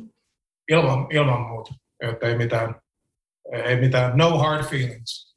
Ilman, 0.69 1.07
ilman 1.11 1.41
muuta, 1.41 1.75
että 2.01 2.27
ei 2.27 2.37
mitään, 2.37 2.81
ei 3.53 3.81
mitään, 3.81 4.19
no 4.19 4.39
hard 4.39 4.65
feelings. 4.65 5.37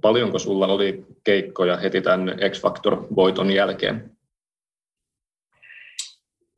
Paljonko 0.00 0.38
sulla 0.38 0.66
oli 0.66 1.06
keikkoja 1.24 1.76
heti 1.76 2.00
tämän 2.00 2.28
X-Factor-voiton 2.28 3.50
jälkeen? 3.50 4.16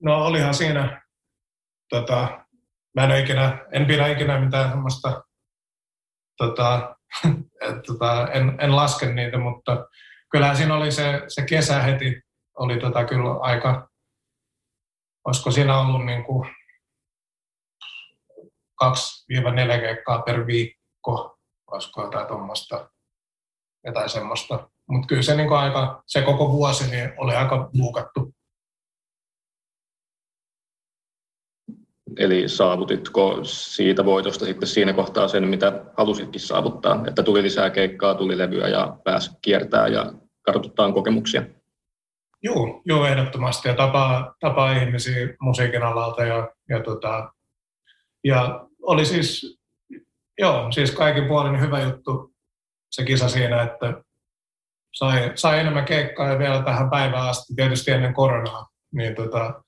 No 0.03 0.27
olihan 0.27 0.55
siinä, 0.55 1.03
tota, 1.89 2.47
mä 2.95 3.05
en, 3.05 3.25
ikinä, 3.25 3.67
en 3.73 3.87
pidä 3.87 4.07
ikinä 4.07 4.41
mitään 4.41 4.71
semmoista, 4.71 5.25
tota, 6.37 6.97
et, 7.69 7.83
tota, 7.87 8.29
en, 8.33 8.57
en 8.61 8.77
laske 8.77 9.13
niitä, 9.13 9.39
mutta 9.39 9.87
kyllähän 10.31 10.57
siinä 10.57 10.75
oli 10.75 10.93
se, 10.93 11.23
se 11.29 11.45
kesä 11.45 11.83
heti, 11.83 12.23
oli 12.59 12.81
tota 12.81 13.05
kyllä 13.05 13.41
aika, 13.41 13.89
olisiko 15.25 15.51
siinä 15.51 15.81
ollut 15.81 16.07
niin 16.07 16.25
kuin 16.25 16.49
2-4 18.85 19.80
keikkaa 19.80 20.23
per 20.23 20.47
viikko, 20.47 21.38
olisiko 21.70 22.02
jotain 22.02 22.26
tuommoista, 22.26 22.90
jotain 23.85 24.08
semmoista. 24.08 24.70
Mutta 24.88 25.06
kyllä 25.06 25.23
se, 25.23 25.37
niin 25.37 25.52
aika, 25.52 26.02
se 26.06 26.23
koko 26.23 26.52
vuosi 26.52 26.90
niin 26.90 27.12
oli 27.16 27.35
aika 27.35 27.70
buukattu. 27.78 28.35
Eli 32.16 32.49
saavutitko 32.49 33.38
siitä 33.42 34.04
voitosta 34.04 34.44
sitten 34.44 34.68
siinä 34.68 34.92
kohtaa 34.92 35.28
sen, 35.28 35.49
mitä 35.49 35.85
halusitkin 35.97 36.40
saavuttaa? 36.40 37.04
Että 37.08 37.23
tuli 37.23 37.42
lisää 37.42 37.70
keikkaa, 37.70 38.14
tuli 38.14 38.38
levyä 38.38 38.68
ja 38.68 38.97
pääsi 39.04 39.30
kiertää 39.42 39.88
ja 39.88 40.12
kartuttaa 40.42 40.92
kokemuksia? 40.92 41.42
Joo, 42.42 42.82
joo 42.85 43.06
ehdottomasti. 43.06 43.68
Ja 43.68 43.75
tapaa, 43.75 44.35
tapaa 44.40 44.73
ihmisiä 44.73 45.28
musiikin 45.40 45.82
alalta 45.82 46.25
ja, 46.25 46.49
ja, 46.68 46.82
tota, 46.82 47.32
ja 48.25 48.68
oli 48.82 49.04
siis, 49.04 49.58
joo, 50.38 50.73
siis 50.73 50.90
kaikin 50.90 51.28
puolin 51.28 51.61
hyvä 51.61 51.80
juttu 51.80 52.35
se 52.90 53.04
kisa 53.04 53.28
siinä, 53.28 53.62
että 53.62 54.02
sai, 54.94 55.32
sai 55.35 55.61
enemmän 55.61 55.85
keikkaa 55.85 56.28
ja 56.28 56.38
vielä 56.38 56.62
tähän 56.62 56.90
päivään 56.90 57.28
asti, 57.28 57.54
tietysti 57.54 57.90
ennen 57.90 58.14
koronaa, 58.14 58.68
niin 58.92 59.14
tota, 59.14 59.62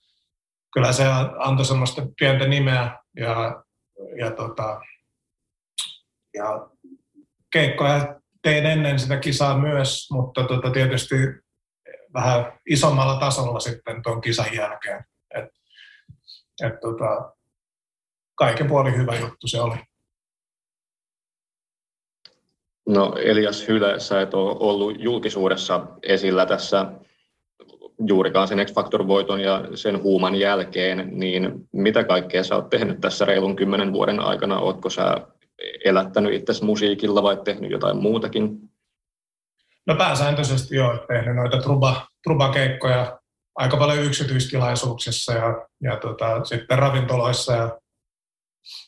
kyllä 0.73 0.93
se 0.93 1.05
antoi 1.39 1.65
semmoista 1.65 2.03
pientä 2.19 2.49
nimeä 2.49 2.99
ja, 3.17 3.65
ja, 4.19 4.31
tota, 4.31 4.81
ja 6.35 6.69
keikkoja 7.53 8.21
tein 8.43 8.67
ennen 8.67 8.99
sitä 8.99 9.17
kisaa 9.17 9.59
myös, 9.59 10.11
mutta 10.11 10.45
tota, 10.45 10.71
tietysti 10.71 11.15
vähän 12.15 12.53
isommalla 12.71 13.21
tasolla 13.21 13.61
sitten 13.61 14.03
tuon 14.03 14.21
kisan 14.21 14.55
jälkeen. 14.55 15.05
Et, 15.35 15.45
et, 16.65 16.81
tota, 16.81 17.33
kaiken 18.41 18.69
puolin 18.69 18.97
hyvä 18.97 19.17
juttu 19.17 19.47
se 19.47 19.61
oli. 19.61 19.77
No 22.89 23.15
Elias 23.25 23.69
Hylä, 23.69 23.99
sä 23.99 24.21
et 24.21 24.35
ole 24.35 24.57
ollut 24.61 24.97
julkisuudessa 24.99 25.87
esillä 26.03 26.47
tässä 26.47 26.87
juurikaan 28.07 28.49
sen 28.49 28.67
X-Factor-voiton 28.67 29.41
ja 29.41 29.65
sen 29.75 30.03
huuman 30.03 30.35
jälkeen, 30.35 31.09
niin 31.13 31.69
mitä 31.73 32.05
kaikkea 32.05 32.45
sä 32.45 32.57
oot 32.57 32.71
tehnyt 32.71 33.01
tässä 33.01 33.25
reilun 33.25 33.57
kymmenen 33.57 33.93
vuoden 33.93 34.21
aikana? 34.21 34.59
Ootko 34.59 34.91
sä 34.91 35.27
elättänyt 35.85 36.35
itse 36.35 36.65
musiikilla 36.65 37.23
vai 37.23 37.37
tehnyt 37.45 37.71
jotain 37.71 37.97
muutakin? 37.97 38.59
No 39.87 39.97
pääsääntöisesti 39.97 40.77
joo, 40.77 41.05
tehnyt 41.09 41.37
noita 41.37 41.59
truba, 41.59 42.07
trubakeikkoja 42.23 43.21
aika 43.55 43.77
paljon 43.77 44.05
yksityistilaisuuksissa 44.05 45.33
ja, 45.33 45.67
ja 45.81 45.97
tota, 45.97 46.45
sitten 46.45 46.79
ravintoloissa 46.79 47.53
ja, 47.53 47.80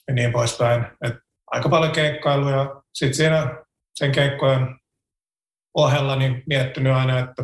ja 0.08 0.14
niin 0.14 0.32
poispäin. 0.32 0.86
Et 1.04 1.14
aika 1.46 1.68
paljon 1.68 1.92
keikkailuja. 1.92 2.82
Sitten 2.94 3.16
siinä 3.16 3.64
sen 3.94 4.12
keikkojen 4.12 4.78
ohella 5.74 6.16
niin 6.16 6.42
miettinyt 6.46 6.92
aina, 6.92 7.18
että 7.18 7.42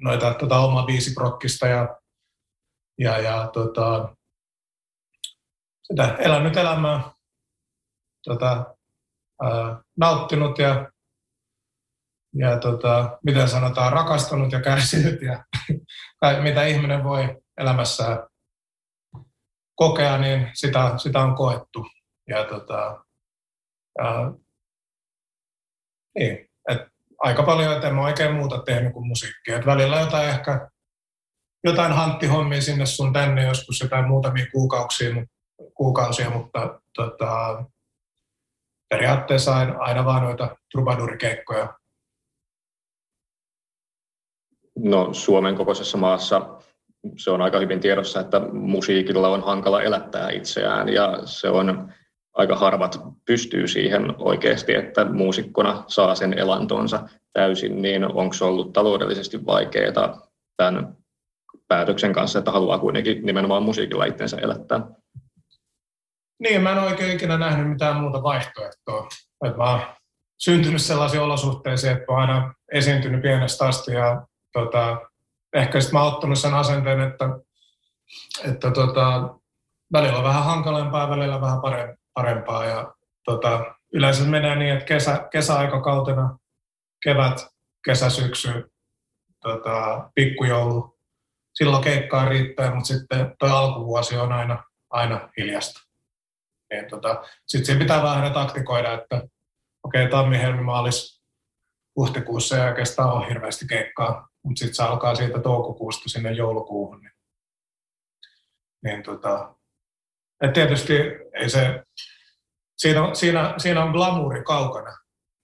noita 0.00 0.34
tota, 0.34 0.58
oma 0.58 0.86
biisiprokkista 0.86 1.66
ja, 1.66 1.96
ja, 2.98 3.18
ja 3.18 3.50
tota, 3.52 4.16
sitä 5.82 6.16
elänyt 6.18 6.56
elämää, 6.56 7.10
tota, 8.24 8.74
ää, 9.42 9.82
nauttinut 9.96 10.58
ja, 10.58 10.90
ja 12.34 12.58
tota, 12.58 13.18
miten 13.24 13.48
sanotaan, 13.48 13.92
rakastanut 13.92 14.52
ja 14.52 14.60
kärsinyt 14.60 15.22
ja 15.22 15.44
mitä 16.42 16.66
ihminen 16.66 17.04
voi 17.04 17.42
elämässään 17.56 18.18
kokea, 19.76 20.18
niin 20.18 20.50
sitä, 20.54 20.94
sitä 20.96 21.20
on 21.20 21.34
koettu. 21.34 21.86
Ja 22.28 22.44
tota, 22.44 23.04
ää, 23.98 24.32
niin, 26.18 26.50
et 26.68 26.78
aika 27.18 27.42
paljon, 27.42 27.72
että 27.72 27.88
en 27.88 27.98
oikein 27.98 28.34
muuta 28.34 28.62
tehnyt 28.62 28.92
kuin 28.92 29.06
musiikkia. 29.06 29.56
Et 29.56 29.66
välillä 29.66 30.00
jotain 30.00 30.28
ehkä 30.28 30.68
jotain 31.64 31.92
hanttihommia 31.92 32.62
sinne 32.62 32.86
sun 32.86 33.12
tänne, 33.12 33.46
joskus 33.46 33.80
jotain 33.80 34.08
muutamia 34.08 34.46
kuukausia, 34.52 35.10
kuukausia 35.74 36.30
mutta 36.30 36.80
tota, 36.94 37.64
periaatteessa 38.88 39.56
aina, 39.56 39.78
aina 39.78 40.04
vaan 40.04 40.22
noita 40.22 40.56
trubadurikeikkoja. 40.72 41.78
No 44.78 45.14
Suomen 45.14 45.56
kokoisessa 45.56 45.98
maassa 45.98 46.60
se 47.16 47.30
on 47.30 47.42
aika 47.42 47.58
hyvin 47.58 47.80
tiedossa, 47.80 48.20
että 48.20 48.40
musiikilla 48.52 49.28
on 49.28 49.42
hankala 49.42 49.82
elättää 49.82 50.30
itseään 50.30 50.88
ja 50.88 51.18
se 51.24 51.48
on 51.48 51.92
aika 52.34 52.56
harvat 52.56 53.00
pystyy 53.26 53.68
siihen 53.68 54.14
oikeasti, 54.18 54.74
että 54.74 55.04
muusikkona 55.04 55.84
saa 55.86 56.14
sen 56.14 56.38
elantonsa 56.38 57.08
täysin, 57.32 57.82
niin 57.82 58.04
onko 58.04 58.32
se 58.32 58.44
ollut 58.44 58.72
taloudellisesti 58.72 59.46
vaikeaa 59.46 60.28
tämän 60.56 60.96
päätöksen 61.68 62.12
kanssa, 62.12 62.38
että 62.38 62.50
haluaa 62.50 62.78
kuitenkin 62.78 63.26
nimenomaan 63.26 63.62
musiikilla 63.62 64.04
itsensä 64.04 64.36
elättää? 64.36 64.80
Niin, 66.42 66.62
mä 66.62 66.72
en 66.72 66.78
oikein 66.78 67.12
ikinä 67.12 67.38
nähnyt 67.38 67.68
mitään 67.68 67.96
muuta 67.96 68.22
vaihtoehtoa. 68.22 69.08
Että 69.44 69.58
mä 69.58 69.70
oon 69.70 69.80
syntynyt 70.38 70.82
sellaisiin 70.82 71.22
olosuhteisiin, 71.22 71.92
että 71.92 72.04
oon 72.08 72.20
aina 72.20 72.54
esiintynyt 72.72 73.22
pienestä 73.22 73.64
asti 73.64 73.92
ja 73.92 74.26
tota, 74.52 75.00
ehkä 75.56 75.80
sitten 75.80 75.98
mä 75.98 76.04
oon 76.04 76.12
ottanut 76.14 76.38
sen 76.38 76.54
asenteen, 76.54 77.00
että, 77.00 77.24
että 78.44 78.70
tota, 78.70 79.34
välillä 79.92 80.18
on 80.18 80.24
vähän 80.24 80.44
hankalempaa 80.44 81.02
ja 81.02 81.10
välillä 81.10 81.40
vähän 81.40 81.60
parempaa. 82.14 82.64
Ja, 82.64 82.94
tota, 83.24 83.74
yleensä 83.92 84.24
menee 84.24 84.56
niin, 84.56 84.72
että 84.72 84.84
kesä, 84.84 85.28
kesäaikakautena, 85.32 86.38
kevät, 87.02 87.46
kesä, 87.84 88.10
syksy, 88.10 88.70
tota, 89.42 90.10
pikkujoulu, 90.14 90.98
silloin 91.54 91.84
keikkaa 91.84 92.28
riittää, 92.28 92.74
mutta 92.74 92.86
sitten 92.86 93.34
tuo 93.38 93.48
alkuvuosi 93.48 94.16
on 94.16 94.32
aina, 94.32 94.64
aina 94.90 95.28
hiljasta. 95.36 95.80
Niin, 96.72 96.90
tota, 96.90 97.24
sitten 97.46 97.66
siinä 97.66 97.78
pitää 97.78 98.02
vähän 98.02 98.32
taktikoida, 98.32 98.92
että 98.92 99.16
okei, 99.82 100.04
okay, 100.04 100.10
tammi, 100.10 100.38
helmi, 100.38 100.62
maalis, 100.62 101.22
huhtikuussa 101.96 102.56
ja 102.56 102.74
kestää 102.74 103.06
on 103.06 103.28
hirveästi 103.28 103.66
keikkaa, 103.66 104.28
mutta 104.46 104.58
sitten 104.58 104.74
se 104.74 104.82
alkaa 104.82 105.14
siitä 105.14 105.40
toukokuusta 105.40 106.08
sinne 106.08 106.32
joulukuuhun. 106.32 107.00
Niin, 107.00 107.12
niin 108.84 109.02
tota, 109.02 109.54
et 110.40 110.52
tietysti 110.52 110.94
ei 111.40 111.50
se, 111.50 111.82
siinä 112.76 113.02
on, 113.02 113.16
siinä, 113.16 113.54
siinä 113.58 113.82
on 113.82 113.92
glamouri 113.92 114.42
kaukana, 114.42 114.98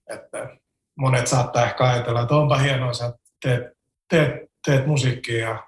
että 0.09 0.57
monet 0.97 1.27
saattaa 1.27 1.65
ehkä 1.65 1.83
ajatella, 1.83 2.21
että 2.21 2.35
onpa 2.35 2.57
hienoa, 2.57 2.93
sä 2.93 3.13
teet, 3.41 3.63
teet, 4.09 4.31
teet 4.65 4.85
musiikkia 4.87 5.49
ja 5.49 5.67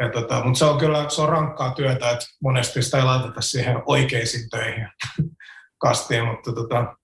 Ja 0.00 0.10
tota, 0.10 0.44
mutta 0.44 0.58
se 0.58 0.64
on 0.64 0.78
kyllä 0.78 1.08
se 1.08 1.22
on 1.22 1.28
rankkaa 1.28 1.74
työtä, 1.74 2.10
että 2.10 2.26
monesti 2.42 2.82
sitä 2.82 2.98
ei 2.98 3.04
laiteta 3.04 3.40
siihen 3.40 3.82
oikeisiin 3.86 4.50
töihin 4.50 4.88
kastiin, 5.84 6.24
mutta 6.24 6.52
tota, 6.52 6.96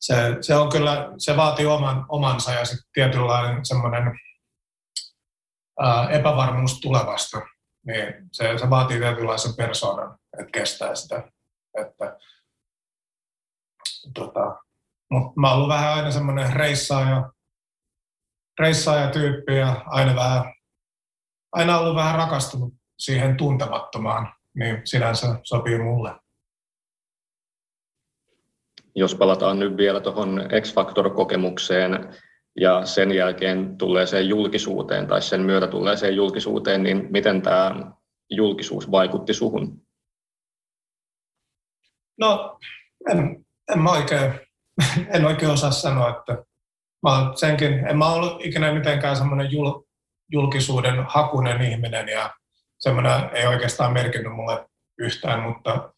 se, 0.00 0.36
se, 0.40 0.54
on 0.54 0.68
kyllä, 0.68 1.12
se 1.18 1.36
vaatii 1.36 1.66
oman, 1.66 2.06
omansa 2.08 2.52
ja 2.52 2.64
sitten 2.64 2.90
tietynlainen 2.92 3.64
semmoinen 3.64 4.18
epävarmuus 6.10 6.80
tulevasta, 6.80 7.40
niin 7.86 8.14
se, 8.32 8.58
se 8.58 8.70
vaatii 8.70 8.98
tietynlaisen 8.98 9.56
persoonan, 9.56 10.18
että 10.38 10.52
kestää 10.52 10.94
sitä. 10.94 11.32
Että, 11.78 12.16
tota, 14.14 14.56
mutta 15.10 15.40
mä 15.40 15.48
oon 15.48 15.56
ollut 15.56 15.68
vähän 15.68 15.94
aina 15.94 16.10
semmoinen 16.10 16.52
reissaaja, 16.52 17.32
reissaaja 18.60 19.10
tyyppi 19.10 19.56
ja 19.56 19.82
aina 19.86 20.14
vähän 20.14 20.52
aina 21.52 21.78
ollut 21.78 21.96
vähän 21.96 22.14
rakastunut 22.14 22.74
siihen 22.98 23.36
tuntemattomaan, 23.36 24.34
niin 24.54 24.80
sinänsä 24.84 25.40
sopii 25.42 25.78
mulle. 25.78 26.14
Jos 28.94 29.14
palataan 29.14 29.58
nyt 29.58 29.76
vielä 29.76 30.00
tuohon 30.00 30.48
X-Factor-kokemukseen 30.60 32.14
ja 32.60 32.86
sen 32.86 33.12
jälkeen 33.12 33.78
tulleeseen 33.78 34.28
julkisuuteen 34.28 35.06
tai 35.06 35.22
sen 35.22 35.40
myötä 35.40 35.66
tulleeseen 35.66 36.16
julkisuuteen, 36.16 36.82
niin 36.82 37.06
miten 37.10 37.42
tämä 37.42 37.92
julkisuus 38.30 38.90
vaikutti 38.90 39.34
suhun? 39.34 39.82
No, 42.20 42.58
en, 43.10 43.46
en 43.72 43.78
mä 43.78 43.90
oikein, 43.90 44.32
en 45.14 45.24
oikein 45.24 45.50
osaa 45.50 45.70
sanoa, 45.70 46.08
että 46.08 46.44
mä 47.02 47.32
senkin, 47.34 47.86
en 47.88 47.98
mä 47.98 48.06
ollut 48.06 48.46
ikinä 48.46 48.72
mitenkään 48.72 49.16
semmoinen 49.16 49.52
jul, 49.52 49.82
julkisuuden 50.32 51.04
hakunen 51.08 51.62
ihminen 51.62 52.08
ja 52.08 52.34
semmoinen 52.78 53.30
ei 53.32 53.46
oikeastaan 53.46 53.92
merkinnyt 53.92 54.32
mulle 54.32 54.68
yhtään, 54.98 55.42
mutta 55.42 55.92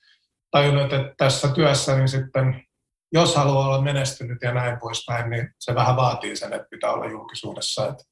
tajunnut, 0.51 0.93
että 0.93 1.15
tässä 1.17 1.49
työssä 1.49 1.97
niin 1.97 2.09
sitten, 2.09 2.65
jos 3.13 3.37
haluaa 3.37 3.67
olla 3.67 3.83
menestynyt 3.83 4.39
ja 4.43 4.55
näin 4.55 4.79
poispäin, 4.79 5.31
niin 5.31 5.55
se 5.59 5.75
vähän 5.75 5.97
vaatii 5.97 6.37
sen, 6.37 6.53
että 6.53 6.69
pitää 6.71 6.93
olla 6.93 7.11
julkisuudessa. 7.11 7.87
Että, 7.87 8.05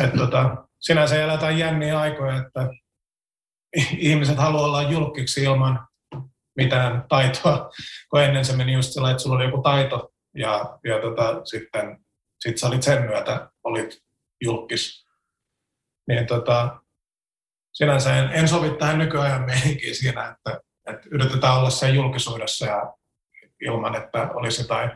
että 0.00 0.16
tota, 0.16 0.66
sinänsä 0.80 1.22
eletään 1.22 1.58
jänniä 1.58 1.98
aikoja, 1.98 2.36
että 2.36 2.68
ihmiset 3.98 4.38
haluaa 4.38 4.64
olla 4.64 4.82
julkiksi 4.82 5.42
ilman 5.42 5.88
mitään 6.56 7.04
taitoa, 7.08 7.70
kun 8.10 8.22
ennen 8.22 8.44
se 8.44 8.56
meni 8.56 8.72
just 8.72 8.92
sillä, 8.92 9.10
että 9.10 9.22
sulla 9.22 9.36
oli 9.36 9.44
joku 9.44 9.62
taito 9.62 10.12
ja, 10.34 10.78
ja 10.84 11.00
tota, 11.00 11.44
sitten 11.44 12.04
sit 12.40 12.58
sä 12.58 12.66
olit 12.66 12.82
sen 12.82 13.02
myötä, 13.02 13.50
olit 13.64 13.98
julkis. 14.40 15.06
Niin 16.08 16.26
tota, 16.26 16.80
sinänsä 17.72 18.16
en, 18.16 18.32
en 18.32 18.48
sovi 18.48 18.70
tähän 18.70 18.98
nykyajan 18.98 19.44
meininkiin 19.44 19.94
siinä, 19.94 20.28
että, 20.28 20.60
että 20.86 21.08
yritetään 21.10 21.58
olla 21.58 21.70
sen 21.70 21.94
julkisuudessa 21.94 22.66
ja 22.66 22.94
ilman, 23.60 23.94
että 23.96 24.30
olisi 24.34 24.62
jotain 24.62 24.90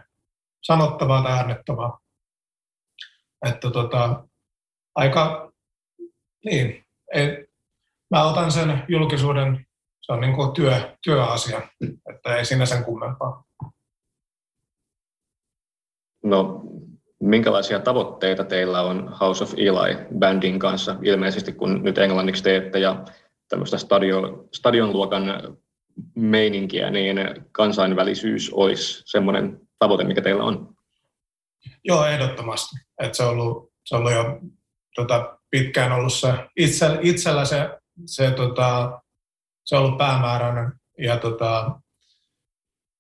sanottavaa 0.63 1.23
tai 1.23 1.39
annettavaa. 1.41 2.01
Että 3.47 3.71
tota, 3.71 4.25
aika, 4.95 5.53
niin, 6.45 6.85
ei, 7.15 7.47
mä 8.11 8.25
otan 8.25 8.53
sen 8.53 8.85
julkisuuden, 8.89 9.67
se 10.01 10.13
on 10.13 10.21
niin 10.21 10.35
kuin 10.35 10.53
työ, 10.53 10.97
työasia, 11.05 11.61
että 12.15 12.37
ei 12.37 12.45
siinä 12.45 12.67
sen 12.67 12.85
kummempaa. 12.85 13.45
No, 16.25 16.63
minkälaisia 17.21 17.81
tavoitteita 17.81 18.45
teillä 18.45 18.83
on 18.83 19.17
House 19.21 19.45
of 19.45 19.53
Eli-bändin 19.57 20.59
kanssa, 20.59 20.97
ilmeisesti 21.03 21.53
kun 21.53 21.83
nyt 21.83 21.99
englanniksi 21.99 22.43
teette 22.43 22.79
ja 22.79 23.05
tämmöistä 23.49 23.79
stadion, 23.79 24.49
stadionluokan 24.53 25.57
meininkiä, 26.15 26.91
niin 26.91 27.17
kansainvälisyys 27.53 28.53
olisi 28.53 29.03
semmoinen 29.07 29.61
tavoite, 29.79 30.05
mikä 30.05 30.23
teillä 30.23 30.45
on? 30.45 30.75
Joo, 31.85 32.07
ehdottomasti. 32.07 32.77
Et 33.03 33.15
se, 33.15 33.23
on 33.23 33.31
ollut, 33.31 33.73
se 33.85 33.95
on 33.95 34.01
ollut 34.01 34.13
jo 34.13 34.41
tota, 34.95 35.39
pitkään 35.51 35.93
ollut 35.93 36.13
se, 36.13 36.33
itse, 36.57 36.99
itsellä 37.01 37.45
se, 37.45 37.69
se, 38.07 38.31
tota, 38.31 39.01
se 39.65 39.77
on 39.77 39.83
ollut 39.83 39.99
päämääräinen. 39.99 40.73
Ja, 40.99 41.17
tota, 41.17 41.81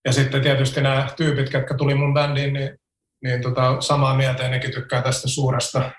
ja 0.05 0.13
sitten 0.13 0.43
tietysti 0.43 0.81
nämä 0.81 1.09
tyypit, 1.17 1.53
jotka 1.53 1.75
tuli 1.75 1.95
mun 1.95 2.15
bändiin, 2.15 2.53
niin 2.53 2.79
niin 3.25 3.43
tota, 3.43 3.81
samaa 3.81 4.17
mieltä 4.17 4.43
ja 4.43 4.49
nekin 4.49 4.75
tykkää 4.75 5.03
tästä 5.03 5.29
suuresta, 5.29 5.91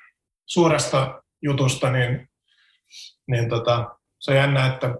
suuresta 0.46 1.22
jutusta, 1.42 1.92
niin, 1.92 2.30
niin 3.28 3.50
tota, 3.50 3.98
se 4.19 4.32
on 4.32 4.38
jännä, 4.38 4.65
että 4.65 4.95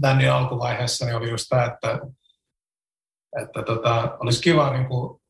bändin 0.00 0.32
alkuvaiheessa 0.32 1.04
niin 1.04 1.16
oli 1.16 1.30
just 1.30 1.46
tämä, 1.48 1.64
että, 1.64 1.98
että 3.42 3.62
tota, 3.62 4.16
olisi 4.20 4.42
kiva 4.42 4.72
niin 4.72 4.86
kuin, 4.86 5.22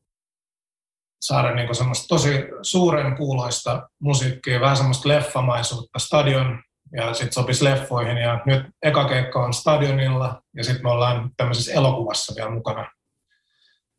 saada 1.21 1.55
niin 1.55 1.67
kuin 1.67 1.75
semmoista 1.75 2.07
tosi 2.07 2.43
suuren 2.61 3.17
kuuloista 3.17 3.89
musiikkia, 3.99 4.61
vähän 4.61 4.77
semmoista 4.77 5.09
leffamaisuutta, 5.09 5.99
stadion, 5.99 6.63
ja 6.95 7.13
sitten 7.13 7.33
sopisi 7.33 7.63
leffoihin. 7.65 8.17
Ja 8.17 8.41
nyt 8.45 8.65
eka 8.83 9.07
keikka 9.07 9.43
on 9.43 9.53
stadionilla, 9.53 10.41
ja 10.55 10.63
sitten 10.63 10.83
me 10.83 10.91
ollaan 10.91 11.31
tämmöisessä 11.37 11.73
elokuvassa 11.73 12.33
vielä 12.35 12.49
mukana 12.49 12.91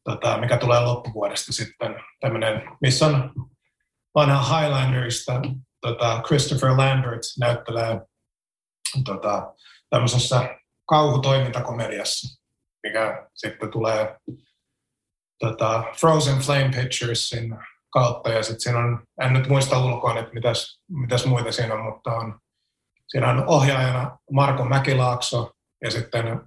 tota, 0.05 0.39
mikä 0.39 0.57
tulee 0.57 0.81
loppuvuodesta 0.81 1.53
sitten 1.53 1.95
tämmöinen, 2.21 2.63
missä 2.81 3.07
on 3.07 3.33
vanha 4.15 4.61
Highlanderista 4.61 5.41
tota, 5.81 6.23
Christopher 6.27 6.71
Lambert 6.71 7.21
näyttelee 7.41 8.01
tota, 9.05 9.55
tämmöisessä 9.91 10.59
kauhutoimintakomediassa, 10.87 12.43
mikä 12.83 13.29
sitten 13.35 13.71
tulee 13.71 14.17
tota, 15.39 15.85
Frozen 16.01 16.39
Flame 16.39 16.71
Picturesin 16.77 17.57
kautta, 17.91 18.31
ja 18.31 18.43
sitten 18.43 18.61
siinä 18.61 18.79
on, 18.79 19.07
en 19.21 19.33
nyt 19.33 19.49
muista 19.49 19.85
ulkoon, 19.85 20.19
että 20.19 20.35
mitäs, 20.35 20.81
mitäs 20.89 21.27
muita 21.27 21.53
siinä 21.53 21.75
on, 21.75 21.85
mutta 21.85 22.13
on, 22.13 22.41
siinä 23.09 23.31
on 23.31 23.45
ohjaajana 23.47 24.19
Marko 24.33 24.65
Mäkilaakso, 24.65 25.53
ja 25.85 25.91
sitten 25.91 26.41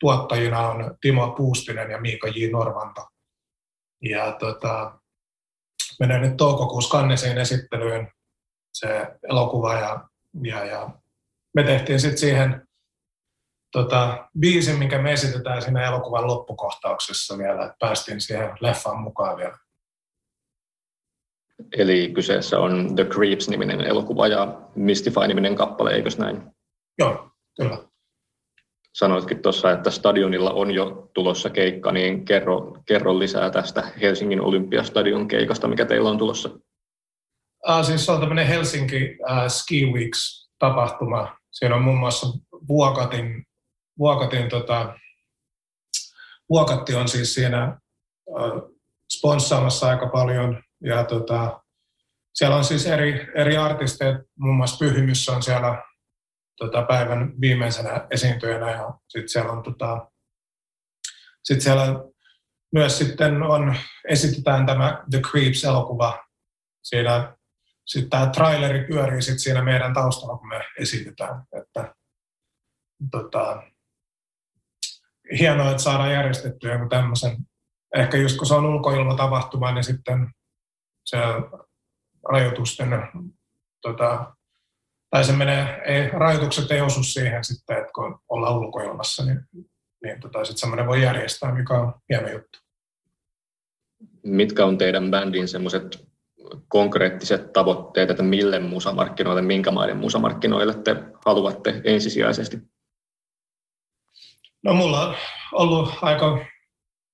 tuottajina 0.00 0.68
on 0.68 0.96
Timo 1.00 1.30
Puustinen 1.30 1.90
ja 1.90 2.00
Miika 2.00 2.28
J. 2.28 2.50
Norvanta. 2.52 3.06
Ja 4.02 4.32
tota, 4.32 4.98
menee 6.00 6.18
nyt 6.18 6.36
toukokuussa 6.36 6.90
Kannesiin 6.90 7.38
esittelyyn 7.38 8.12
se 8.72 9.06
elokuva 9.30 9.74
ja, 9.74 10.08
ja, 10.42 10.64
ja 10.64 10.90
me 11.56 11.62
tehtiin 11.62 12.00
sitten 12.00 12.18
siihen 12.18 12.68
tota, 13.72 14.28
biisin, 14.38 14.78
minkä 14.78 15.02
me 15.02 15.12
esitetään 15.12 15.62
siinä 15.62 15.86
elokuvan 15.86 16.26
loppukohtauksessa 16.26 17.38
vielä, 17.38 17.64
että 17.64 17.76
päästiin 17.78 18.20
siihen 18.20 18.50
leffaan 18.60 19.00
mukaan 19.00 19.36
vielä. 19.36 19.58
Eli 21.78 22.12
kyseessä 22.14 22.58
on 22.58 22.96
The 22.96 23.04
Creeps-niminen 23.04 23.80
elokuva 23.80 24.26
ja 24.28 24.60
Mystify-niminen 24.74 25.56
kappale, 25.56 25.90
eikös 25.90 26.18
näin? 26.18 26.42
Joo, 26.98 27.30
kyllä 27.56 27.78
sanoitkin 28.96 29.42
tuossa, 29.42 29.70
että 29.72 29.90
stadionilla 29.90 30.50
on 30.50 30.70
jo 30.70 31.10
tulossa 31.14 31.50
keikka, 31.50 31.92
niin 31.92 32.24
kerro, 32.24 32.76
kerro 32.86 33.18
lisää 33.18 33.50
tästä 33.50 33.82
Helsingin 34.00 34.40
Olympiastadion 34.40 35.28
keikasta, 35.28 35.68
mikä 35.68 35.84
teillä 35.84 36.10
on 36.10 36.18
tulossa. 36.18 36.48
Uh, 37.68 37.84
siis 37.84 38.06
se 38.06 38.12
on 38.12 38.20
tämmöinen 38.20 38.46
Helsinki 38.46 39.18
uh, 39.20 39.48
Ski 39.48 39.86
Weeks-tapahtuma. 39.86 41.36
Siinä 41.58 41.74
on 41.74 41.82
muun 41.82 41.98
muassa 41.98 42.26
Vuokatin, 42.68 43.46
Vuokatin 43.98 44.48
tota, 44.48 44.98
Vuokatti 46.50 46.94
on 46.94 47.08
siis 47.08 47.34
siinä 47.34 47.80
sponssaamassa 49.18 49.88
aika 49.88 50.06
paljon. 50.06 50.62
Ja 50.80 51.04
tota, 51.04 51.62
siellä 52.34 52.56
on 52.56 52.64
siis 52.64 52.86
eri, 52.86 53.28
eri 53.34 53.56
artisteja, 53.56 54.20
muun 54.38 54.56
muassa 54.56 54.84
Pyhimys 54.84 55.28
on 55.28 55.42
siellä 55.42 55.82
tota, 56.56 56.82
päivän 56.82 57.40
viimeisenä 57.40 58.06
esiintyjänä 58.10 58.70
ja 58.70 58.94
sitten 59.08 59.28
siellä 59.28 59.52
on 59.52 59.62
tota, 59.62 60.10
sit 61.44 61.60
siellä 61.60 61.86
myös 62.72 62.98
sitten 62.98 63.42
on, 63.42 63.76
esitetään 64.08 64.66
tämä 64.66 65.04
The 65.10 65.20
Creeps-elokuva. 65.20 66.26
Siinä 66.82 67.36
sitten 67.86 68.10
tämä 68.10 68.26
traileri 68.26 68.84
pyörii 68.84 69.22
sitten 69.22 69.38
siinä 69.38 69.62
meidän 69.62 69.94
taustalla, 69.94 70.38
kun 70.38 70.48
me 70.48 70.64
esitetään. 70.78 71.42
Että, 71.52 71.94
tota, 73.10 73.62
hienoa, 75.38 75.70
että 75.70 75.82
saadaan 75.82 76.12
järjestettyä 76.12 76.72
joku 76.72 76.88
tämmöisen. 76.88 77.36
Ehkä 77.94 78.16
just 78.16 78.36
kun 78.36 78.46
se 78.46 78.54
on 78.54 78.66
ulkoilmatapahtuma, 78.66 79.72
niin 79.72 79.84
sitten 79.84 80.30
se 81.04 81.18
rajoitusten 82.28 82.88
tota, 83.82 84.36
tai 85.10 85.24
se 85.24 85.32
menee, 85.32 85.82
ei, 85.84 86.10
rajoitukset 86.10 86.70
ei 86.70 86.80
osu 86.80 87.02
siihen 87.02 87.44
sitten, 87.44 87.78
että 87.78 87.92
kun 87.94 88.20
ollaan 88.28 88.56
ulkoilmassa, 88.56 89.24
niin, 89.24 89.40
niin 90.02 90.20
tota, 90.20 90.44
sitten 90.44 90.60
semmoinen 90.60 90.86
voi 90.86 91.02
järjestää, 91.02 91.54
mikä 91.54 91.74
on 91.74 91.94
hieno 92.08 92.28
juttu. 92.28 92.58
Mitkä 94.22 94.66
on 94.66 94.78
teidän 94.78 95.10
bändin 95.10 95.48
semmoiset 95.48 96.06
konkreettiset 96.68 97.52
tavoitteet, 97.52 98.10
että 98.10 98.22
mille 98.22 98.58
musamarkkinoille, 98.58 99.42
minkä 99.42 99.70
maiden 99.70 99.96
musamarkkinoille 99.96 100.74
te 100.74 100.96
haluatte 101.24 101.80
ensisijaisesti? 101.84 102.58
No 104.62 104.74
mulla 104.74 105.08
on 105.08 105.14
ollut 105.52 105.94
aika 106.02 106.46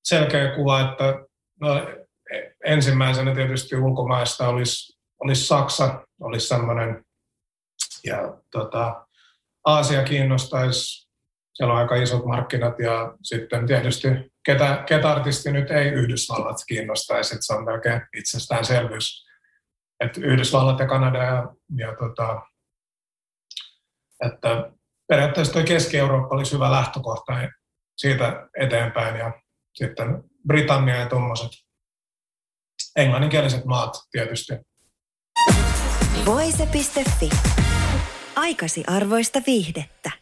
selkeä 0.05 0.57
kuva, 0.57 0.81
että 0.81 1.25
no, 1.61 1.68
ensimmäisenä 2.64 3.35
tietysti 3.35 3.77
ulkomaista 3.77 4.49
olisi, 4.49 4.99
olisi 5.18 5.47
Saksa, 5.47 6.07
olisi 6.21 6.47
semmoinen, 6.47 7.05
ja 8.05 8.37
tota, 8.51 9.07
Aasia 9.64 10.03
kiinnostaisi, 10.03 11.09
siellä 11.53 11.75
on 11.75 11.81
aika 11.81 11.95
isot 11.95 12.25
markkinat, 12.25 12.79
ja 12.79 13.14
sitten 13.23 13.66
tietysti 13.66 14.09
ketä, 14.44 14.85
ketä 14.87 15.11
artisti 15.11 15.52
nyt 15.52 15.70
ei 15.70 15.88
Yhdysvallat 15.88 16.57
kiinnostaisi, 16.66 17.35
että 17.35 17.46
se 17.46 17.55
on 17.55 17.64
melkein 17.64 18.02
itsestäänselvyys. 18.16 19.26
Että 20.00 20.20
Yhdysvallat 20.20 20.78
ja 20.78 20.87
Kanada 20.87 21.18
ja, 21.18 21.55
ja 21.76 21.96
tota, 21.96 22.42
että 24.26 24.72
periaatteessa 25.09 25.52
tuo 25.52 25.62
Keski-Eurooppa 25.62 26.35
olisi 26.37 26.52
hyvä 26.52 26.70
lähtökohta 26.70 27.33
siitä 27.96 28.48
eteenpäin 28.59 29.16
ja 29.16 29.33
sitten 29.74 30.24
Britannia 30.46 30.96
ja 30.96 31.07
tuommoiset 31.07 31.50
englanninkieliset 32.96 33.64
maat 33.64 33.94
tietysti. 34.11 34.52
Voise.fi. 36.26 37.31
Aikasi 38.37 38.85
arvoista 38.87 39.42
viihdettä. 39.46 40.21